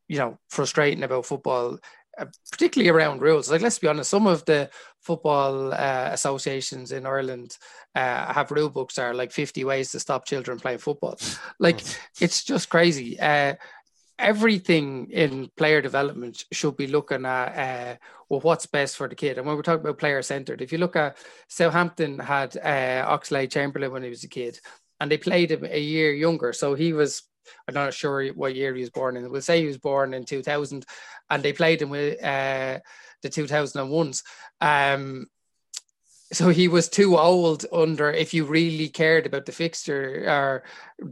[0.08, 1.78] you know frustrating about football,
[2.18, 3.52] uh, particularly around rules.
[3.52, 4.70] Like let's be honest, some of the
[5.02, 7.58] football uh, associations in Ireland
[7.96, 11.18] uh, have rule books that are like 50 ways to stop children playing football.
[11.60, 11.90] Like hmm.
[12.20, 13.18] it's just crazy.
[14.20, 17.96] Everything in player development should be looking at uh,
[18.30, 19.38] well what's best for the kid.
[19.38, 23.52] And when we're talking about player centered if you look at southampton had uh, oxlade
[23.52, 24.60] chamberlain when he was a kid
[25.00, 26.54] and they played him a year younger.
[26.54, 27.24] So he was
[27.68, 30.24] i'm not sure what year he was born in we'll say he was born in
[30.24, 30.86] 2000
[31.32, 32.78] and they played him with uh,
[33.24, 34.24] the 2001s
[34.62, 35.26] um,
[36.32, 40.64] so he was too old under if you really cared about the fixture or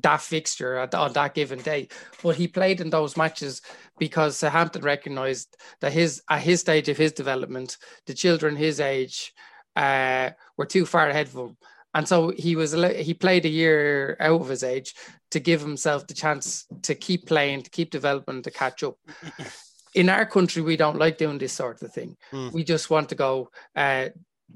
[0.02, 1.88] that fixture on that given day.
[2.22, 3.62] But he played in those matches
[3.98, 9.34] because Southampton recognised that his at his stage of his development, the children his age
[9.76, 11.58] uh, were too far ahead of him,
[11.96, 14.94] and so he was he played a year out of his age
[15.32, 18.98] to give himself the chance to keep playing, to keep developing, to catch up.
[19.96, 22.18] In our country, we don't like doing this sort of thing.
[22.32, 22.54] Mm.
[22.54, 23.50] We just want to go.
[23.76, 24.10] Uh,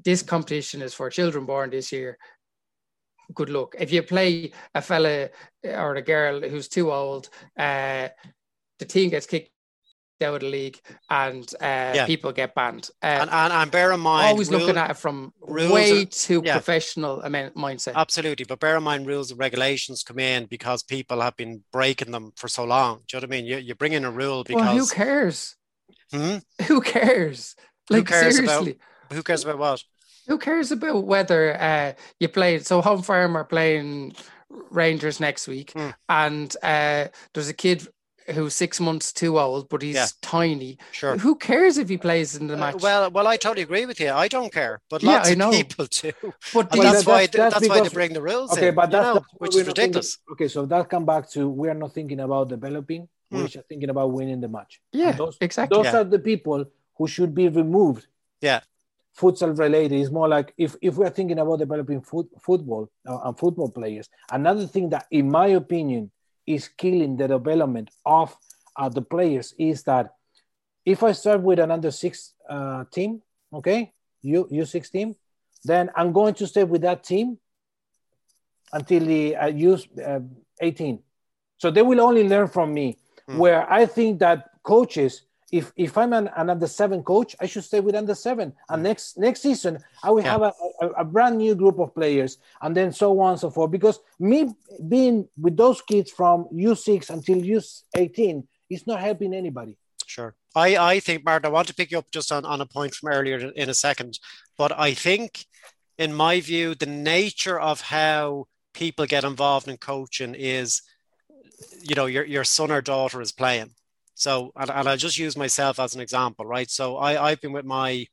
[0.05, 2.17] this competition is for children born this year.
[3.33, 3.75] Good luck.
[3.79, 5.29] If you play a fella
[5.63, 8.09] or a girl who's too old, uh,
[8.79, 9.51] the team gets kicked
[10.23, 12.05] out of the league and uh, yeah.
[12.05, 12.89] people get banned.
[13.01, 16.41] Uh, and, and, and, bear in mind, always rule, looking at it from way too
[16.43, 16.53] yeah.
[16.53, 17.95] professional mindset.
[17.95, 22.11] Absolutely, but bear in mind, rules and regulations come in because people have been breaking
[22.11, 23.01] them for so long.
[23.07, 23.45] Do you know what I mean?
[23.45, 25.55] You, you bring in a rule because well, who cares?
[26.11, 26.37] Hmm?
[26.67, 27.55] Who cares?
[27.89, 28.71] Like who cares seriously.
[28.71, 29.83] About, who cares about what?
[30.27, 32.59] Who cares about whether uh, you play?
[32.59, 34.13] So Home Farm are playing
[34.69, 35.93] Rangers next week, mm.
[36.09, 37.87] and uh, there's a kid
[38.33, 40.07] who's six months too old, but he's yeah.
[40.21, 40.77] tiny.
[40.91, 41.17] Sure.
[41.17, 42.75] Who cares if he plays in the uh, match?
[42.75, 44.11] Uh, well, well, I totally agree with you.
[44.11, 45.49] I don't care, but lots yeah, I know.
[45.49, 46.11] of people do.
[46.53, 48.53] But that's, why that's, that's, that's why they bring the rules.
[48.53, 50.15] Okay, in, but that's know, which is ridiculous.
[50.15, 53.03] Thinking, okay, so that come back to we are not thinking about developing.
[53.33, 53.37] Mm.
[53.37, 54.81] We're just thinking about winning the match.
[54.91, 55.75] Yeah, those, exactly.
[55.75, 55.99] Those yeah.
[56.01, 56.65] are the people
[56.97, 58.07] who should be removed.
[58.41, 58.61] Yeah
[59.21, 59.99] futsal related.
[60.01, 64.09] It's more like if, if we're thinking about developing foot, football uh, and football players,
[64.31, 66.11] another thing that, in my opinion,
[66.45, 68.35] is killing the development of
[68.75, 70.05] uh, the players is that
[70.85, 73.21] if I start with an under six uh, team,
[73.53, 75.15] okay, U U six team,
[75.63, 77.37] then I'm going to stay with that team
[78.73, 80.19] until the uh, U uh,
[80.59, 80.99] 18.
[81.57, 82.97] So they will only learn from me.
[83.29, 83.37] Mm.
[83.37, 85.21] Where I think that coaches
[85.51, 88.53] if if I'm an, an under seven coach, I should stay with under seven.
[88.69, 90.31] And next next season, I will yeah.
[90.31, 93.49] have a, a, a, brand new group of players, and then so on and so
[93.49, 93.71] forth.
[93.71, 94.49] Because me
[94.87, 99.77] being with those kids from U6 until U18 is not helping anybody.
[100.07, 100.35] Sure.
[100.55, 102.93] I, I think, Martin, I want to pick you up just on, on a point
[102.93, 104.19] from earlier in a second.
[104.57, 105.45] But I think,
[105.97, 110.81] in my view, the nature of how people get involved in coaching is,
[111.81, 113.71] you know, your, your son or daughter is playing
[114.21, 116.69] so, and, and I'll just use myself as an example, right?
[116.69, 118.05] So, I, I've been with my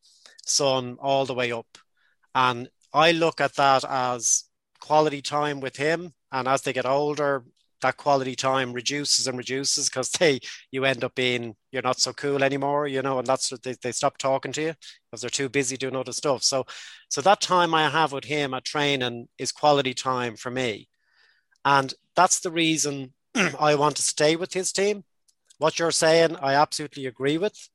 [0.44, 1.78] son all the way up,
[2.34, 4.44] and I look at that as
[4.80, 6.12] quality time with him.
[6.32, 7.44] And as they get older,
[7.80, 10.40] that quality time reduces and reduces because they
[10.70, 13.92] you end up being you're not so cool anymore you know and that's they, they
[13.92, 14.74] stop talking to you
[15.10, 16.64] because they're too busy doing other stuff so
[17.08, 20.88] so that time i have with him at training is quality time for me
[21.64, 23.12] and that's the reason
[23.60, 25.04] i want to stay with his team
[25.58, 27.68] what you're saying, I absolutely agree with.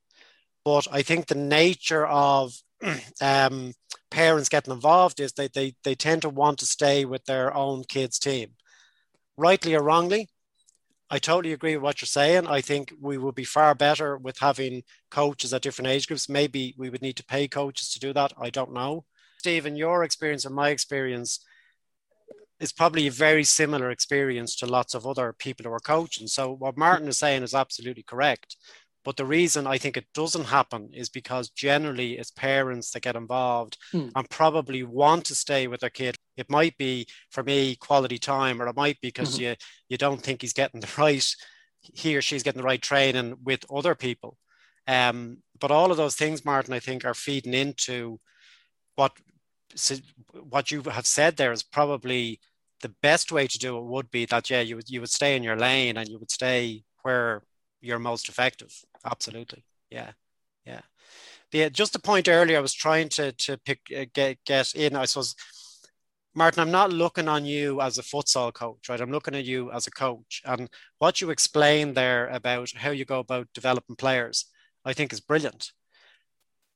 [0.66, 2.54] But I think the nature of
[3.22, 3.74] um,
[4.10, 7.84] parents getting involved is they, they, they tend to want to stay with their own
[7.84, 8.52] kids' team.
[9.38, 10.30] Rightly or wrongly,
[11.10, 12.48] I totally agree with what you're saying.
[12.48, 16.30] I think we would be far better with having coaches at different age groups.
[16.30, 18.34] Maybe we would need to pay coaches to do that.
[18.40, 19.06] I don't know.
[19.38, 21.40] Stephen, your experience and my experience,
[22.64, 26.28] is probably a very similar experience to lots of other people who are coaching.
[26.28, 28.56] So what Martin is saying is absolutely correct.
[29.04, 33.18] But the reason I think it doesn't happen is because generally it's parents that get
[33.18, 34.10] involved mm.
[34.16, 36.16] and probably want to stay with their kid.
[36.38, 39.44] It might be for me quality time, or it might be because mm-hmm.
[39.44, 39.56] you
[39.90, 41.26] you don't think he's getting the right
[41.82, 44.38] he or she's getting the right training with other people.
[44.88, 48.22] Um, but all of those things, Martin, I think are feeding into
[48.96, 49.12] what
[50.34, 52.40] what you have said there is probably
[52.84, 55.36] the best way to do it would be that yeah you would you would stay
[55.36, 57.42] in your lane and you would stay where
[57.82, 58.74] you're most effective.
[59.04, 59.64] Absolutely.
[59.90, 60.12] Yeah.
[60.66, 60.82] Yeah.
[61.52, 64.96] The just a point earlier i was trying to to pick uh, get get in
[64.96, 65.36] i suppose
[66.36, 69.02] martin i'm not looking on you as a futsal coach right?
[69.02, 70.42] I'm looking at you as a coach.
[70.46, 70.70] And
[71.00, 74.46] what you explained there about how you go about developing players
[74.86, 75.72] i think is brilliant.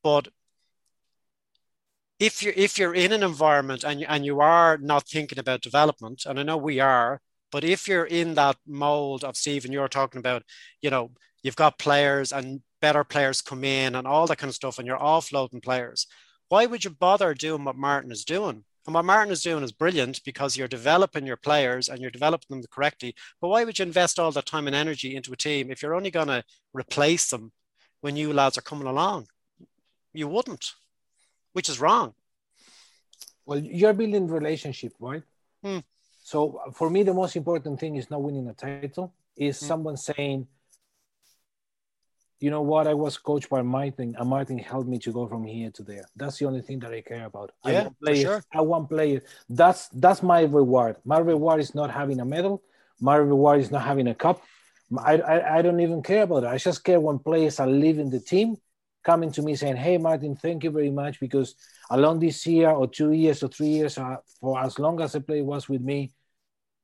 [0.04, 0.30] But
[2.20, 6.24] if you're if you're in an environment and and you are not thinking about development,
[6.26, 10.20] and I know we are, but if you're in that mold of Stephen, you're talking
[10.20, 10.44] about,
[10.82, 11.12] you know,
[11.44, 14.88] you've got players and better players come in and all that kind of stuff, and
[14.88, 16.08] you're offloading players.
[16.50, 18.64] Why would you bother doing what Martin is doing?
[18.86, 22.62] And what Martin is doing is brilliant because you're developing your players and you're developing
[22.62, 23.16] them correctly.
[23.42, 25.94] But why would you invest all that time and energy into a team if you're
[25.94, 27.52] only going to replace them
[28.00, 29.28] when you lads are coming along?
[30.14, 30.72] You wouldn't
[31.58, 32.14] which is wrong.
[33.48, 35.24] Well, you're building relationship, right?
[35.64, 35.80] Hmm.
[36.24, 36.38] So
[36.80, 39.12] for me, the most important thing is not winning a title.
[39.36, 39.66] Is hmm.
[39.66, 40.46] someone saying,
[42.40, 42.86] you know what?
[42.86, 46.06] I was coached by Martin, and Martin helped me to go from here to there.
[46.16, 47.50] That's the only thing that I care about.
[47.66, 48.22] Yeah, I want players.
[48.22, 48.44] sure.
[48.60, 49.24] I want players.
[49.50, 50.98] That's that's my reward.
[51.14, 52.62] My reward is not having a medal.
[53.10, 54.44] My reward is not having a cup.
[55.12, 56.50] I, I, I don't even care about it.
[56.56, 58.58] I just care when players are leaving the team,
[59.04, 61.56] coming to me saying, "Hey, Martin, thank you very much because
[61.90, 65.22] along this year or two years or three years, uh, for as long as the
[65.22, 66.12] player was with me,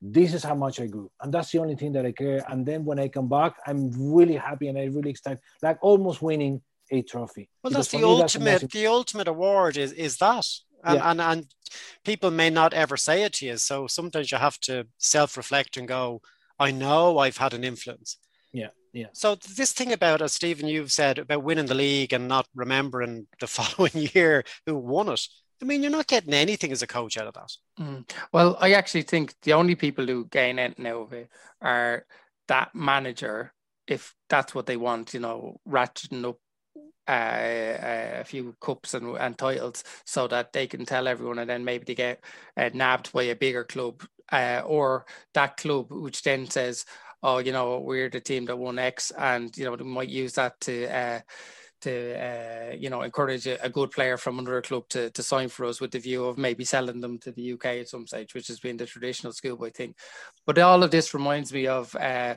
[0.00, 1.10] this is how much I grew.
[1.20, 2.44] And that's the only thing that I care.
[2.48, 6.20] And then when I come back, I'm really happy and I'm really excited, like almost
[6.22, 7.48] winning a trophy.
[7.62, 8.62] Well, Because that's the ultimate.
[8.62, 10.46] most- the ultimate award is is that,
[10.82, 11.10] and, Yeah.
[11.10, 11.54] and and
[12.04, 13.56] people may not ever say it to you.
[13.56, 16.20] So sometimes you have to self reflect and go,
[16.58, 18.18] "I know I've had an influence."
[18.94, 19.08] Yeah.
[19.12, 23.26] So this thing about, as Stephen, you've said about winning the league and not remembering
[23.40, 25.20] the following year who won it.
[25.60, 27.52] I mean, you're not getting anything as a coach out of that.
[27.80, 28.08] Mm.
[28.32, 31.28] Well, I actually think the only people who gain anything out of it
[31.60, 32.06] are
[32.48, 33.52] that manager,
[33.88, 36.38] if that's what they want, you know, ratcheting up
[37.08, 41.64] uh, a few cups and, and titles so that they can tell everyone and then
[41.64, 42.24] maybe they get
[42.56, 44.02] uh, nabbed by a bigger club
[44.32, 45.04] uh, or
[45.34, 46.86] that club which then says
[47.24, 50.34] oh you know we're the team that won x and you know they might use
[50.34, 51.18] that to uh,
[51.80, 55.48] to uh, you know encourage a, a, good player from another club to, to sign
[55.48, 58.34] for us with the view of maybe selling them to the UK at some stage,
[58.34, 59.94] which has been the traditional schoolboy thing.
[60.46, 62.36] But all of this reminds me of uh,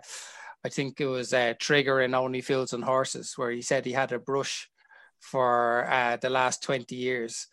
[0.65, 3.93] I think it was uh, Trigger in Only Fools and Horses, where he said he
[3.93, 4.69] had a brush
[5.19, 7.47] for uh, the last 20 years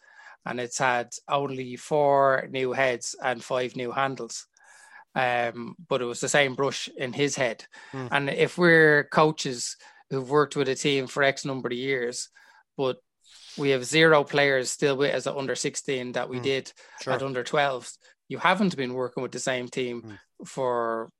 [0.46, 4.46] and it's had only four new heads and five new handles.
[5.14, 7.64] Um, but it was the same brush in his head.
[7.92, 8.08] Mm.
[8.10, 9.76] And if we're coaches
[10.10, 12.28] who've worked with a team for X number of years,
[12.76, 12.96] but
[13.56, 16.42] we have zero players still with us at under 16 that we Mm.
[16.42, 17.12] did Sure.
[17.12, 17.88] at under 12,
[18.28, 20.18] you haven't been working with the same team Mm.
[20.48, 21.10] for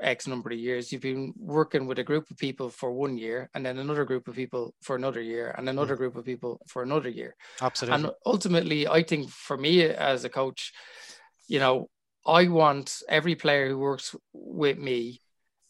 [0.00, 0.92] X number of years.
[0.92, 4.28] You've been working with a group of people for one year, and then another group
[4.28, 7.36] of people for another year, and another group of people for another year.
[7.60, 8.04] Absolutely.
[8.06, 10.72] And ultimately, I think for me as a coach,
[11.48, 11.90] you know,
[12.26, 15.20] I want every player who works with me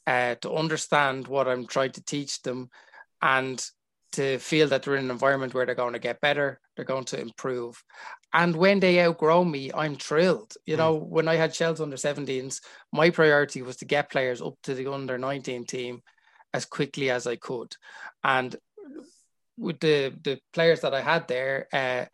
[0.07, 2.71] uh, to understand what I'm trying to teach them
[3.23, 3.65] and
[4.13, 7.05] to feel that they're in an environment where they're going to get better, they're going
[7.05, 7.83] to improve.
[8.33, 10.55] And when they outgrow me, I'm thrilled.
[10.67, 10.79] You Mm.
[10.79, 12.61] know, when I had Shell's under 17s,
[12.93, 16.03] my priority was to get players up to the under 19 team
[16.53, 17.77] as quickly as I could.
[18.25, 18.57] And
[19.57, 22.07] with the the players that I had there, uh,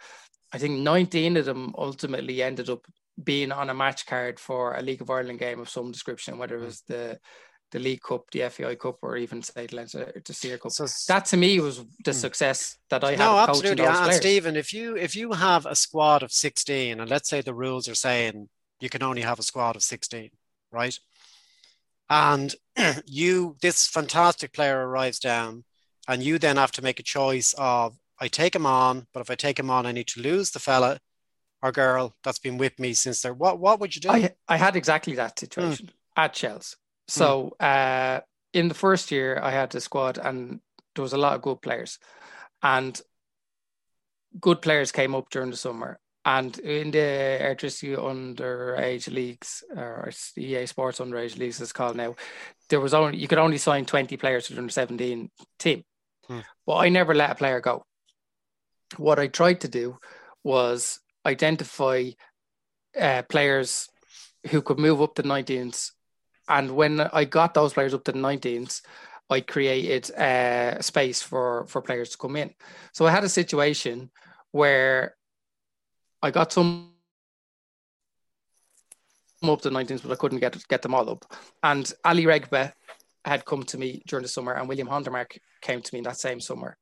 [0.52, 2.84] I think 19 of them ultimately ended up
[3.22, 6.56] being on a match card for a League of Ireland game of some description, whether
[6.56, 7.18] it was the
[7.72, 10.70] the League Cup, the FAI Cup, or even say the Leinster the Senior Cup.
[10.72, 12.18] So That to me was the Hmm.
[12.18, 13.18] success that I had.
[13.18, 13.84] no, absolutely.
[13.84, 14.16] those And players.
[14.18, 17.88] Stephen, if you if you have a squad of 16, and let's say the rules
[17.88, 18.48] are saying
[18.80, 20.30] you can only have a squad of 16,
[20.70, 20.98] right?
[22.08, 22.54] And
[23.06, 25.64] you this fantastic player arrives down,
[26.06, 29.30] and you then have to make a choice of I take him on, but if
[29.30, 31.00] I take him on, I need to lose the fella
[31.62, 34.10] or girl that's been with me since they're what what would you do?
[34.10, 36.76] I I had exactly that situation at Shells.
[37.08, 38.20] So uh,
[38.52, 40.60] in the first year, I had the squad, and
[40.94, 41.98] there was a lot of good players,
[42.62, 43.00] and
[44.40, 45.98] good players came up during the summer.
[46.24, 52.16] And in the electricity underage leagues, or EA Sports underage leagues, it's called now,
[52.68, 55.84] there was only you could only sign twenty players to the under seventeen team.
[56.26, 56.40] Hmm.
[56.66, 57.84] But I never let a player go.
[58.96, 59.98] What I tried to do
[60.42, 62.10] was identify
[62.98, 63.88] uh, players
[64.50, 65.90] who could move up to 19s.
[66.48, 68.82] And when I got those players up to the 19s,
[69.28, 72.54] I created uh, space for, for players to come in.
[72.92, 74.10] So I had a situation
[74.52, 75.16] where
[76.22, 76.92] I got some
[79.42, 81.24] up to 19s, but I couldn't get get them all up.
[81.62, 82.72] And Ali Reghba
[83.24, 86.40] had come to me during the summer, and William Hondermarck came to me that same
[86.40, 86.76] summer,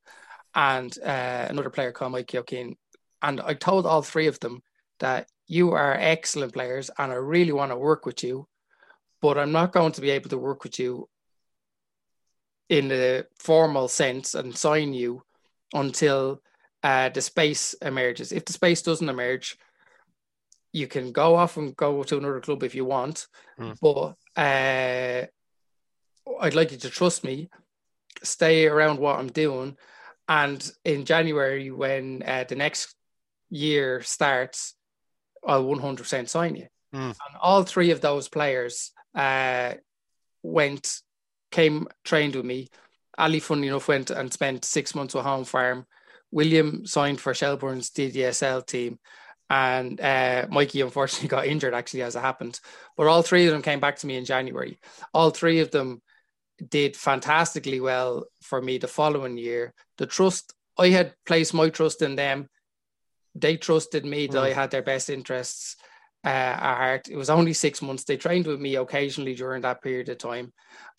[0.55, 2.77] and uh, another player called Mike O'Keen.
[3.25, 4.63] And I told all three of them
[5.01, 8.47] that you are excellent players, and I really want to work with you,
[9.23, 11.09] but I'm not going to be able to work with you
[12.69, 15.23] in a formal sense and sign you
[15.73, 16.43] until
[16.83, 18.31] uh, the space emerges.
[18.31, 19.57] If the space doesn't emerge,
[20.73, 23.27] you can go off and go to another club if you want,
[23.59, 23.77] Mm.
[23.81, 25.27] but uh,
[26.41, 27.49] I'd like you to trust me,
[28.23, 29.77] stay around what I'm doing,
[30.29, 32.95] and in January when uh, the next
[33.55, 34.75] year starts,
[35.47, 36.67] I'll 100% sign you.
[36.95, 37.09] Mm.
[37.09, 39.75] And all three of those players uh,
[40.43, 41.01] went,
[41.51, 42.69] came, trained with me.
[43.17, 45.87] Ali, funny enough, went and spent six months with Home Farm.
[46.33, 48.99] William signed for Shelbourne's DDSL team.
[49.51, 52.59] And uh, Mikey unfortunately got injured actually as it happened.
[52.97, 54.81] But all three of them came back to me in January.
[55.13, 56.03] All three of them
[56.69, 59.75] did fantastically well for me the following year.
[59.99, 62.49] The trust I had placed my trust in them.
[63.35, 64.55] They trusted me that I Mm.
[64.55, 65.77] had their best interests
[66.25, 67.09] uh, at heart.
[67.09, 68.05] It was only six months.
[68.05, 70.53] They trained with me occasionally during that period of time,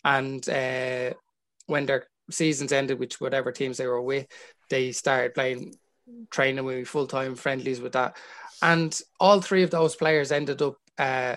[0.04, 1.14] and uh,
[1.66, 4.26] when their seasons ended, which whatever teams they were with,
[4.70, 5.74] they started playing
[6.30, 8.16] training with me full time, friendlies with that,
[8.62, 10.76] and all three of those players ended up.
[10.98, 11.36] Uh,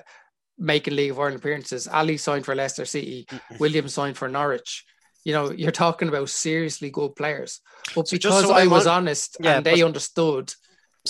[0.62, 1.88] making League of Ireland appearances.
[1.88, 3.26] Ali signed for Leicester City.
[3.60, 4.84] Williams signed for Norwich.
[5.24, 7.62] You know, you're talking about seriously good players.
[7.96, 10.54] But So because so I I'm was on- honest Yeah, and they understood,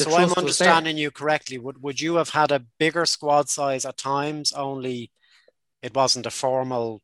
[0.03, 1.57] so I'm understanding you correctly.
[1.57, 4.53] Would would you have had a bigger squad size at times?
[4.53, 5.11] Only
[5.81, 7.01] it wasn't a formal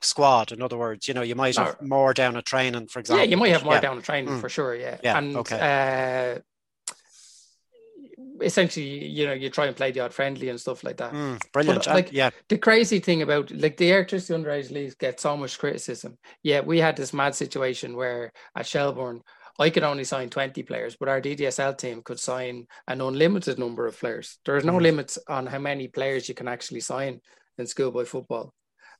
[0.00, 0.52] squad.
[0.52, 3.24] In other words, you know, you might have more down at training, for example.
[3.24, 3.80] Yeah, you might have more Yeah.
[3.80, 4.40] down the training Mm.
[4.40, 4.74] for sure.
[4.74, 4.98] Yeah.
[5.02, 6.36] Yeah, And okay.
[6.38, 6.40] uh,
[8.42, 11.12] essentially, you know, you try and play the odd friendly and stuff like that.
[11.12, 11.78] Mm, brilliant.
[11.80, 15.36] But, And- like, yeah, the crazy thing about like the electricity underage leagues get so
[15.36, 16.18] much criticism.
[16.42, 19.22] Yeah, we had this mad situation where at Shelbourne,
[19.58, 23.86] I could only sign 20 players, but our DDSL team could sign an unlimited number
[23.86, 24.38] of players.
[24.44, 24.82] There is no Mm.
[24.82, 27.20] limits on how many players you can actually sign
[27.58, 28.52] in schoolboy football.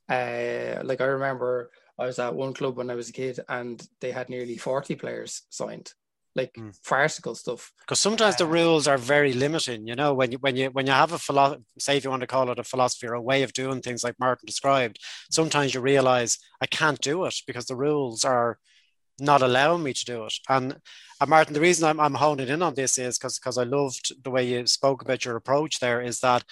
[0.09, 3.85] Uh, like I remember I was at one club when I was a kid and
[4.01, 5.93] they had nearly 40 players signed,
[6.35, 6.73] like Mm.
[6.83, 7.71] farcical stuff.
[7.81, 9.87] because sometimes the Uh, rules are very limiting.
[9.87, 12.21] You know, when you when you when you have a philosophy, say if you want
[12.21, 14.99] to call it a philosophy or a way of doing things, like Martin described,
[15.29, 18.59] sometimes you realize I can't do it because the rules are
[19.19, 20.33] not allowing me to do it.
[20.49, 20.77] And,
[21.19, 24.23] and Martin, the reason I'm, I'm honing in on this is because because I loved
[24.23, 26.43] the way you spoke about your approach there is that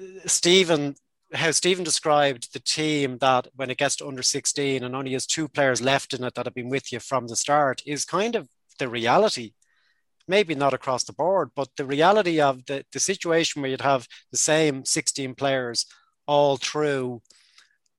[0.00, 0.96] uh, Stephen,
[1.32, 5.26] how Stephen described the team that when it gets to under 16 and only has
[5.26, 8.34] two players left in it that have been with you from the start is kind
[8.34, 8.48] of
[8.78, 9.52] the reality.
[10.26, 14.08] Maybe not across the board, but the reality of the, the situation where you'd have
[14.32, 15.86] the same 16 players
[16.26, 17.20] all through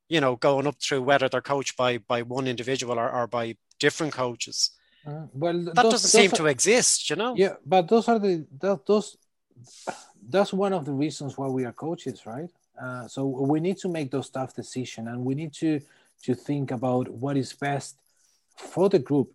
[0.09, 3.55] you know, going up through whether they're coached by by one individual or, or by
[3.79, 4.71] different coaches.
[5.05, 7.35] Uh, well, That those- doesn't seem those to exist, you know?
[7.35, 9.17] Yeah, but those are the that, those.
[10.27, 12.49] That's one of the reasons why we are coaches, right?
[12.81, 15.79] Uh, so we need to make those tough decisions, and we need to
[16.23, 17.97] to think about what is best
[18.57, 19.31] for the group.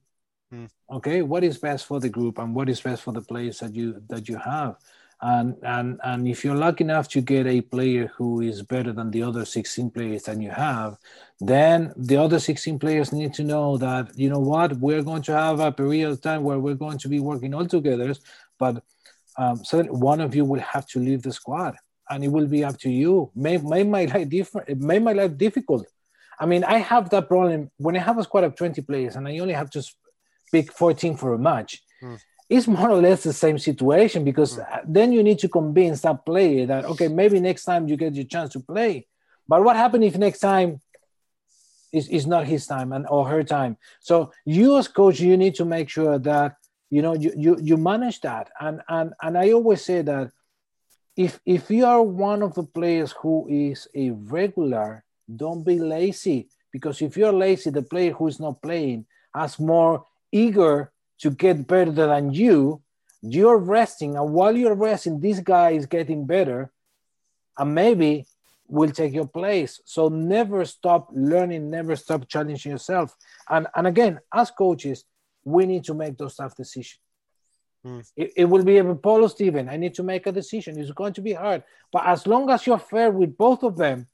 [0.51, 0.66] Hmm.
[0.91, 3.75] Okay, what is best for the group, and what is best for the players that
[3.75, 4.77] you that you have,
[5.23, 9.11] and and and if you're lucky enough to get a player who is better than
[9.11, 10.97] the other 16 players that you have,
[11.41, 15.33] then the other 16 players need to know that you know what we're going to
[15.33, 18.14] have a period of time where we're going to be working all together
[18.59, 18.83] but
[19.37, 21.77] um, so one of you will have to leave the squad
[22.09, 23.31] and it will be up to you.
[23.35, 25.87] May, may my life different it made my life difficult.
[26.39, 27.71] I mean i have that problem.
[27.77, 29.83] When i have a squad of 20 players and i only have to
[30.51, 32.14] pick 14 for a match Hmm.
[32.51, 34.62] It's more or less the same situation because Hmm.
[34.72, 38.14] uh, then you need to convince that player that okay maybe next time you get
[38.14, 39.07] your chance to play.
[39.48, 40.80] But what happens if next time
[41.92, 43.76] is, is not his time and or her time?
[44.01, 46.57] So you as coach you need to make sure that
[46.90, 48.51] you know you you, you manage that.
[48.61, 50.30] And and and i always say that
[51.16, 55.05] if if you are one of the players who is a regular
[55.42, 56.48] don't be lazy.
[56.72, 61.66] Because if you're lazy the player who is not playing has more eager to get
[61.66, 62.83] better than you
[63.23, 66.71] you're resting and while you're resting this guy is getting better
[67.59, 68.27] and maybe
[68.66, 73.14] will take your place so never stop learning never stop challenging yourself
[73.49, 75.05] and and again as coaches
[75.45, 77.01] we need to make those tough decisions
[77.83, 78.01] Hmm.
[78.14, 79.68] it, it will be a Paulo Stephen.
[79.68, 80.79] I need to make a decision.
[80.79, 81.62] It's going to be hard.
[81.91, 84.07] But as long as you're fair with both of them,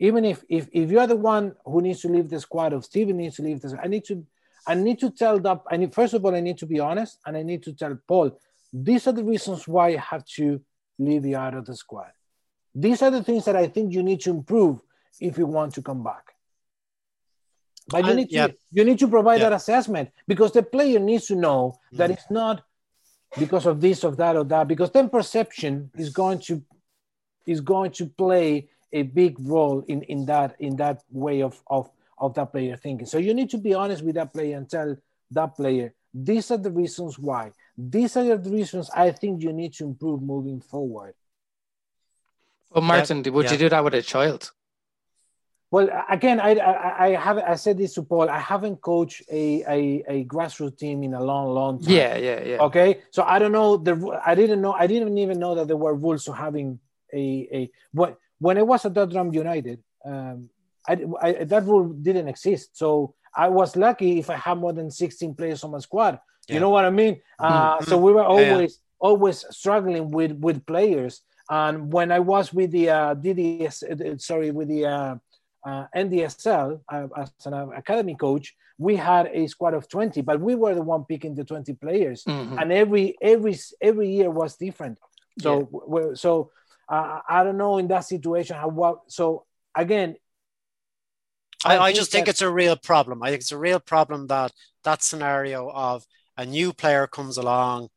[0.00, 3.18] even if if, if you're the one who needs to leave the squad, of Stephen
[3.18, 4.26] needs to leave this, I need to
[4.66, 7.18] I need to tell that I need first of all, I need to be honest
[7.26, 8.38] and I need to tell Paul,
[8.72, 10.60] these are the reasons why I have to
[10.98, 12.12] leave you out of the squad.
[12.74, 14.80] These are the things that I think you need to improve
[15.20, 16.34] if you want to come back.
[17.88, 18.48] But you need to yeah.
[18.70, 19.50] you need to provide Yeah.
[19.50, 22.14] that assessment because the player needs to know that Mm.
[22.14, 22.62] it's not
[23.38, 26.62] because of this of that or that because then perception is going to
[27.46, 31.90] is going to play a big role in in that in that way of of
[32.24, 34.90] of that player thinking so you need to be honest with that player and tell
[35.38, 35.88] that player
[36.30, 37.44] these are the reasons why
[37.96, 41.14] these are the reasons i think you need to improve moving forward
[42.72, 43.52] But Martin, would yeah.
[43.52, 44.42] you do that with a child?
[45.72, 49.64] well again i i, I haven't i said this to paul i haven't coached a,
[49.76, 49.78] a
[50.14, 52.58] a grassroots team in a long long time Yeah, yeah, yeah.
[52.68, 53.94] okay so i don't know the
[54.30, 56.78] i didn't know i didn't even know that there were rules to having
[57.22, 57.24] a
[57.58, 57.60] a
[57.98, 58.10] when
[58.44, 59.78] when i was at Drum united
[60.10, 60.50] um
[60.88, 64.90] I, I that rule didn't exist so i was lucky if i had more than
[64.90, 66.18] 16 players on my squad
[66.48, 67.84] you know what i mean uh Mhm.
[67.88, 68.52] so we were Yeah, yeah.
[68.52, 74.18] always always struggling with with players and when i was with the uh dds uh,
[74.18, 75.14] sorry with the uh
[75.64, 80.56] uh, NDSL uh, as an academy coach, we had a squad of 20, but we
[80.56, 82.58] were the one picking the 20 players, mm-hmm.
[82.58, 84.98] and every every every year was different.
[85.40, 86.14] So yeah.
[86.14, 86.50] so
[86.88, 89.02] uh, I don't know in that situation how what.
[89.06, 89.44] So
[89.76, 90.16] again,
[91.64, 93.22] I, I, just think it's a real problem.
[93.22, 94.52] I think it's a real problem that
[94.84, 96.04] that scenario of
[96.36, 97.88] a new player comes along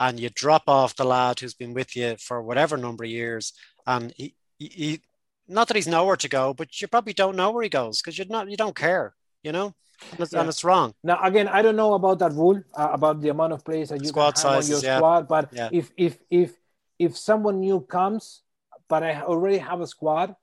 [0.00, 3.52] and you drop off the lad who's been with you for whatever number of years
[3.86, 5.00] and he, he
[5.48, 8.16] not that he's nowhere to go but you probably don't know where he goes because
[8.18, 9.74] you're not you don't care you know
[10.10, 10.40] and it's, yeah.
[10.40, 13.52] and it's, wrong now again i don't know about that rule uh, about the amount
[13.52, 14.98] of players that you squad can have sizes, on your yeah.
[14.98, 15.68] squad but yeah.
[15.72, 16.52] if if if
[16.98, 18.42] if someone new comes
[18.88, 20.34] but i already have a squad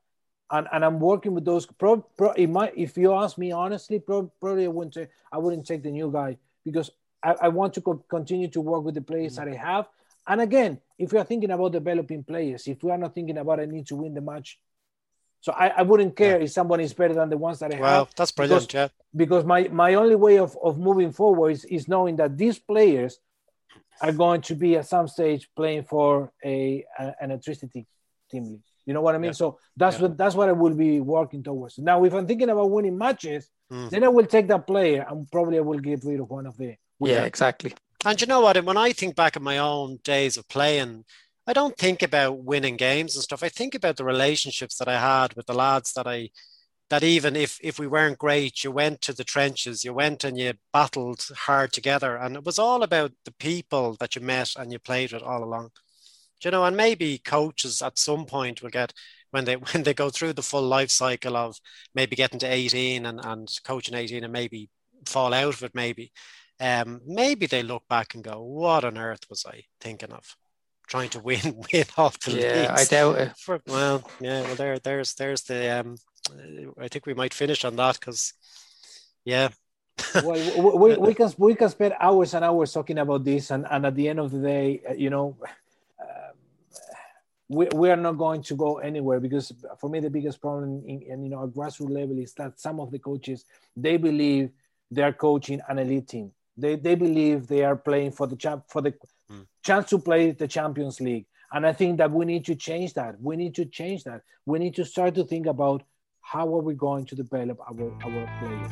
[0.52, 1.66] and, and I'm working with those.
[1.66, 5.84] Pro, pro, if you ask me honestly, pro, probably I wouldn't, take, I wouldn't take
[5.84, 6.92] the new guy because
[7.24, 9.52] I, I want to co- continue to work with the players mm-hmm.
[9.52, 9.88] that I have.
[10.28, 13.60] And again, if we are thinking about developing players, if we are not thinking about
[13.60, 14.60] I need to win the match,
[15.42, 16.44] so I, I wouldn't care yeah.
[16.44, 17.98] if someone is better than the ones that I well, have.
[17.98, 18.88] Well, that's brilliant, because, yeah.
[19.16, 23.20] Because my, my only way of, of moving forward is, is knowing that these players
[24.02, 27.86] are going to be at some stage playing for a, a an electricity
[28.30, 28.69] team league.
[28.90, 29.30] You know what I mean?
[29.30, 29.44] Yeah.
[29.44, 30.02] So that's yeah.
[30.02, 31.78] what that's what I will be working towards.
[31.78, 33.88] Now, if I'm thinking about winning matches, mm.
[33.92, 36.58] then I will take that player and probably I will get rid of one of
[36.58, 37.76] the yeah, exactly.
[38.04, 38.66] And you know what?
[38.66, 41.06] When I think back of my own days of playing,
[41.46, 43.44] I don't think about winning games and stuff.
[43.44, 46.32] I think about the relationships that I had with the lads that I
[46.90, 50.36] that even if if we weren't great, you went to the trenches, you went and
[50.36, 54.72] you battled hard together, and it was all about the people that you met and
[54.72, 55.70] you played with all along.
[56.40, 58.94] Do you know, and maybe coaches at some point will get
[59.32, 61.58] when they when they go through the full life cycle of
[61.94, 64.70] maybe getting to 18 and, and coaching 18 and maybe
[65.06, 66.12] fall out of it maybe
[66.60, 70.36] um, maybe they look back and go, "What on earth was I thinking of?"
[70.88, 73.38] Trying to win, win off the yeah, I doubt it.
[73.38, 75.80] For, well, yeah, well, there, there's, there's the.
[75.80, 75.96] Um,
[76.80, 78.34] I think we might finish on that because,
[79.24, 79.50] yeah.
[80.16, 83.86] well, we, we can we can spend hours and hours talking about this, and, and
[83.86, 85.38] at the end of the day, uh, you know,
[86.00, 86.29] uh,
[87.50, 91.02] we, we are not going to go anywhere because for me the biggest problem in,
[91.02, 93.46] in you know at grassroots level is that some of the coaches
[93.76, 94.52] they believe
[94.92, 98.66] they are coaching an elite team they, they believe they are playing for the champ
[98.68, 98.94] for the
[99.32, 99.46] mm.
[99.64, 101.26] chance to play the Champions League.
[101.52, 103.20] And I think that we need to change that.
[103.22, 104.22] We need to change that.
[104.46, 105.84] We need to start to think about
[106.22, 108.72] how are we going to develop our, our players.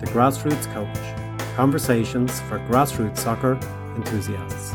[0.00, 1.25] The Grassroots Coach
[1.56, 3.58] Conversations for Grassroots Soccer
[3.96, 4.74] Enthusiasts.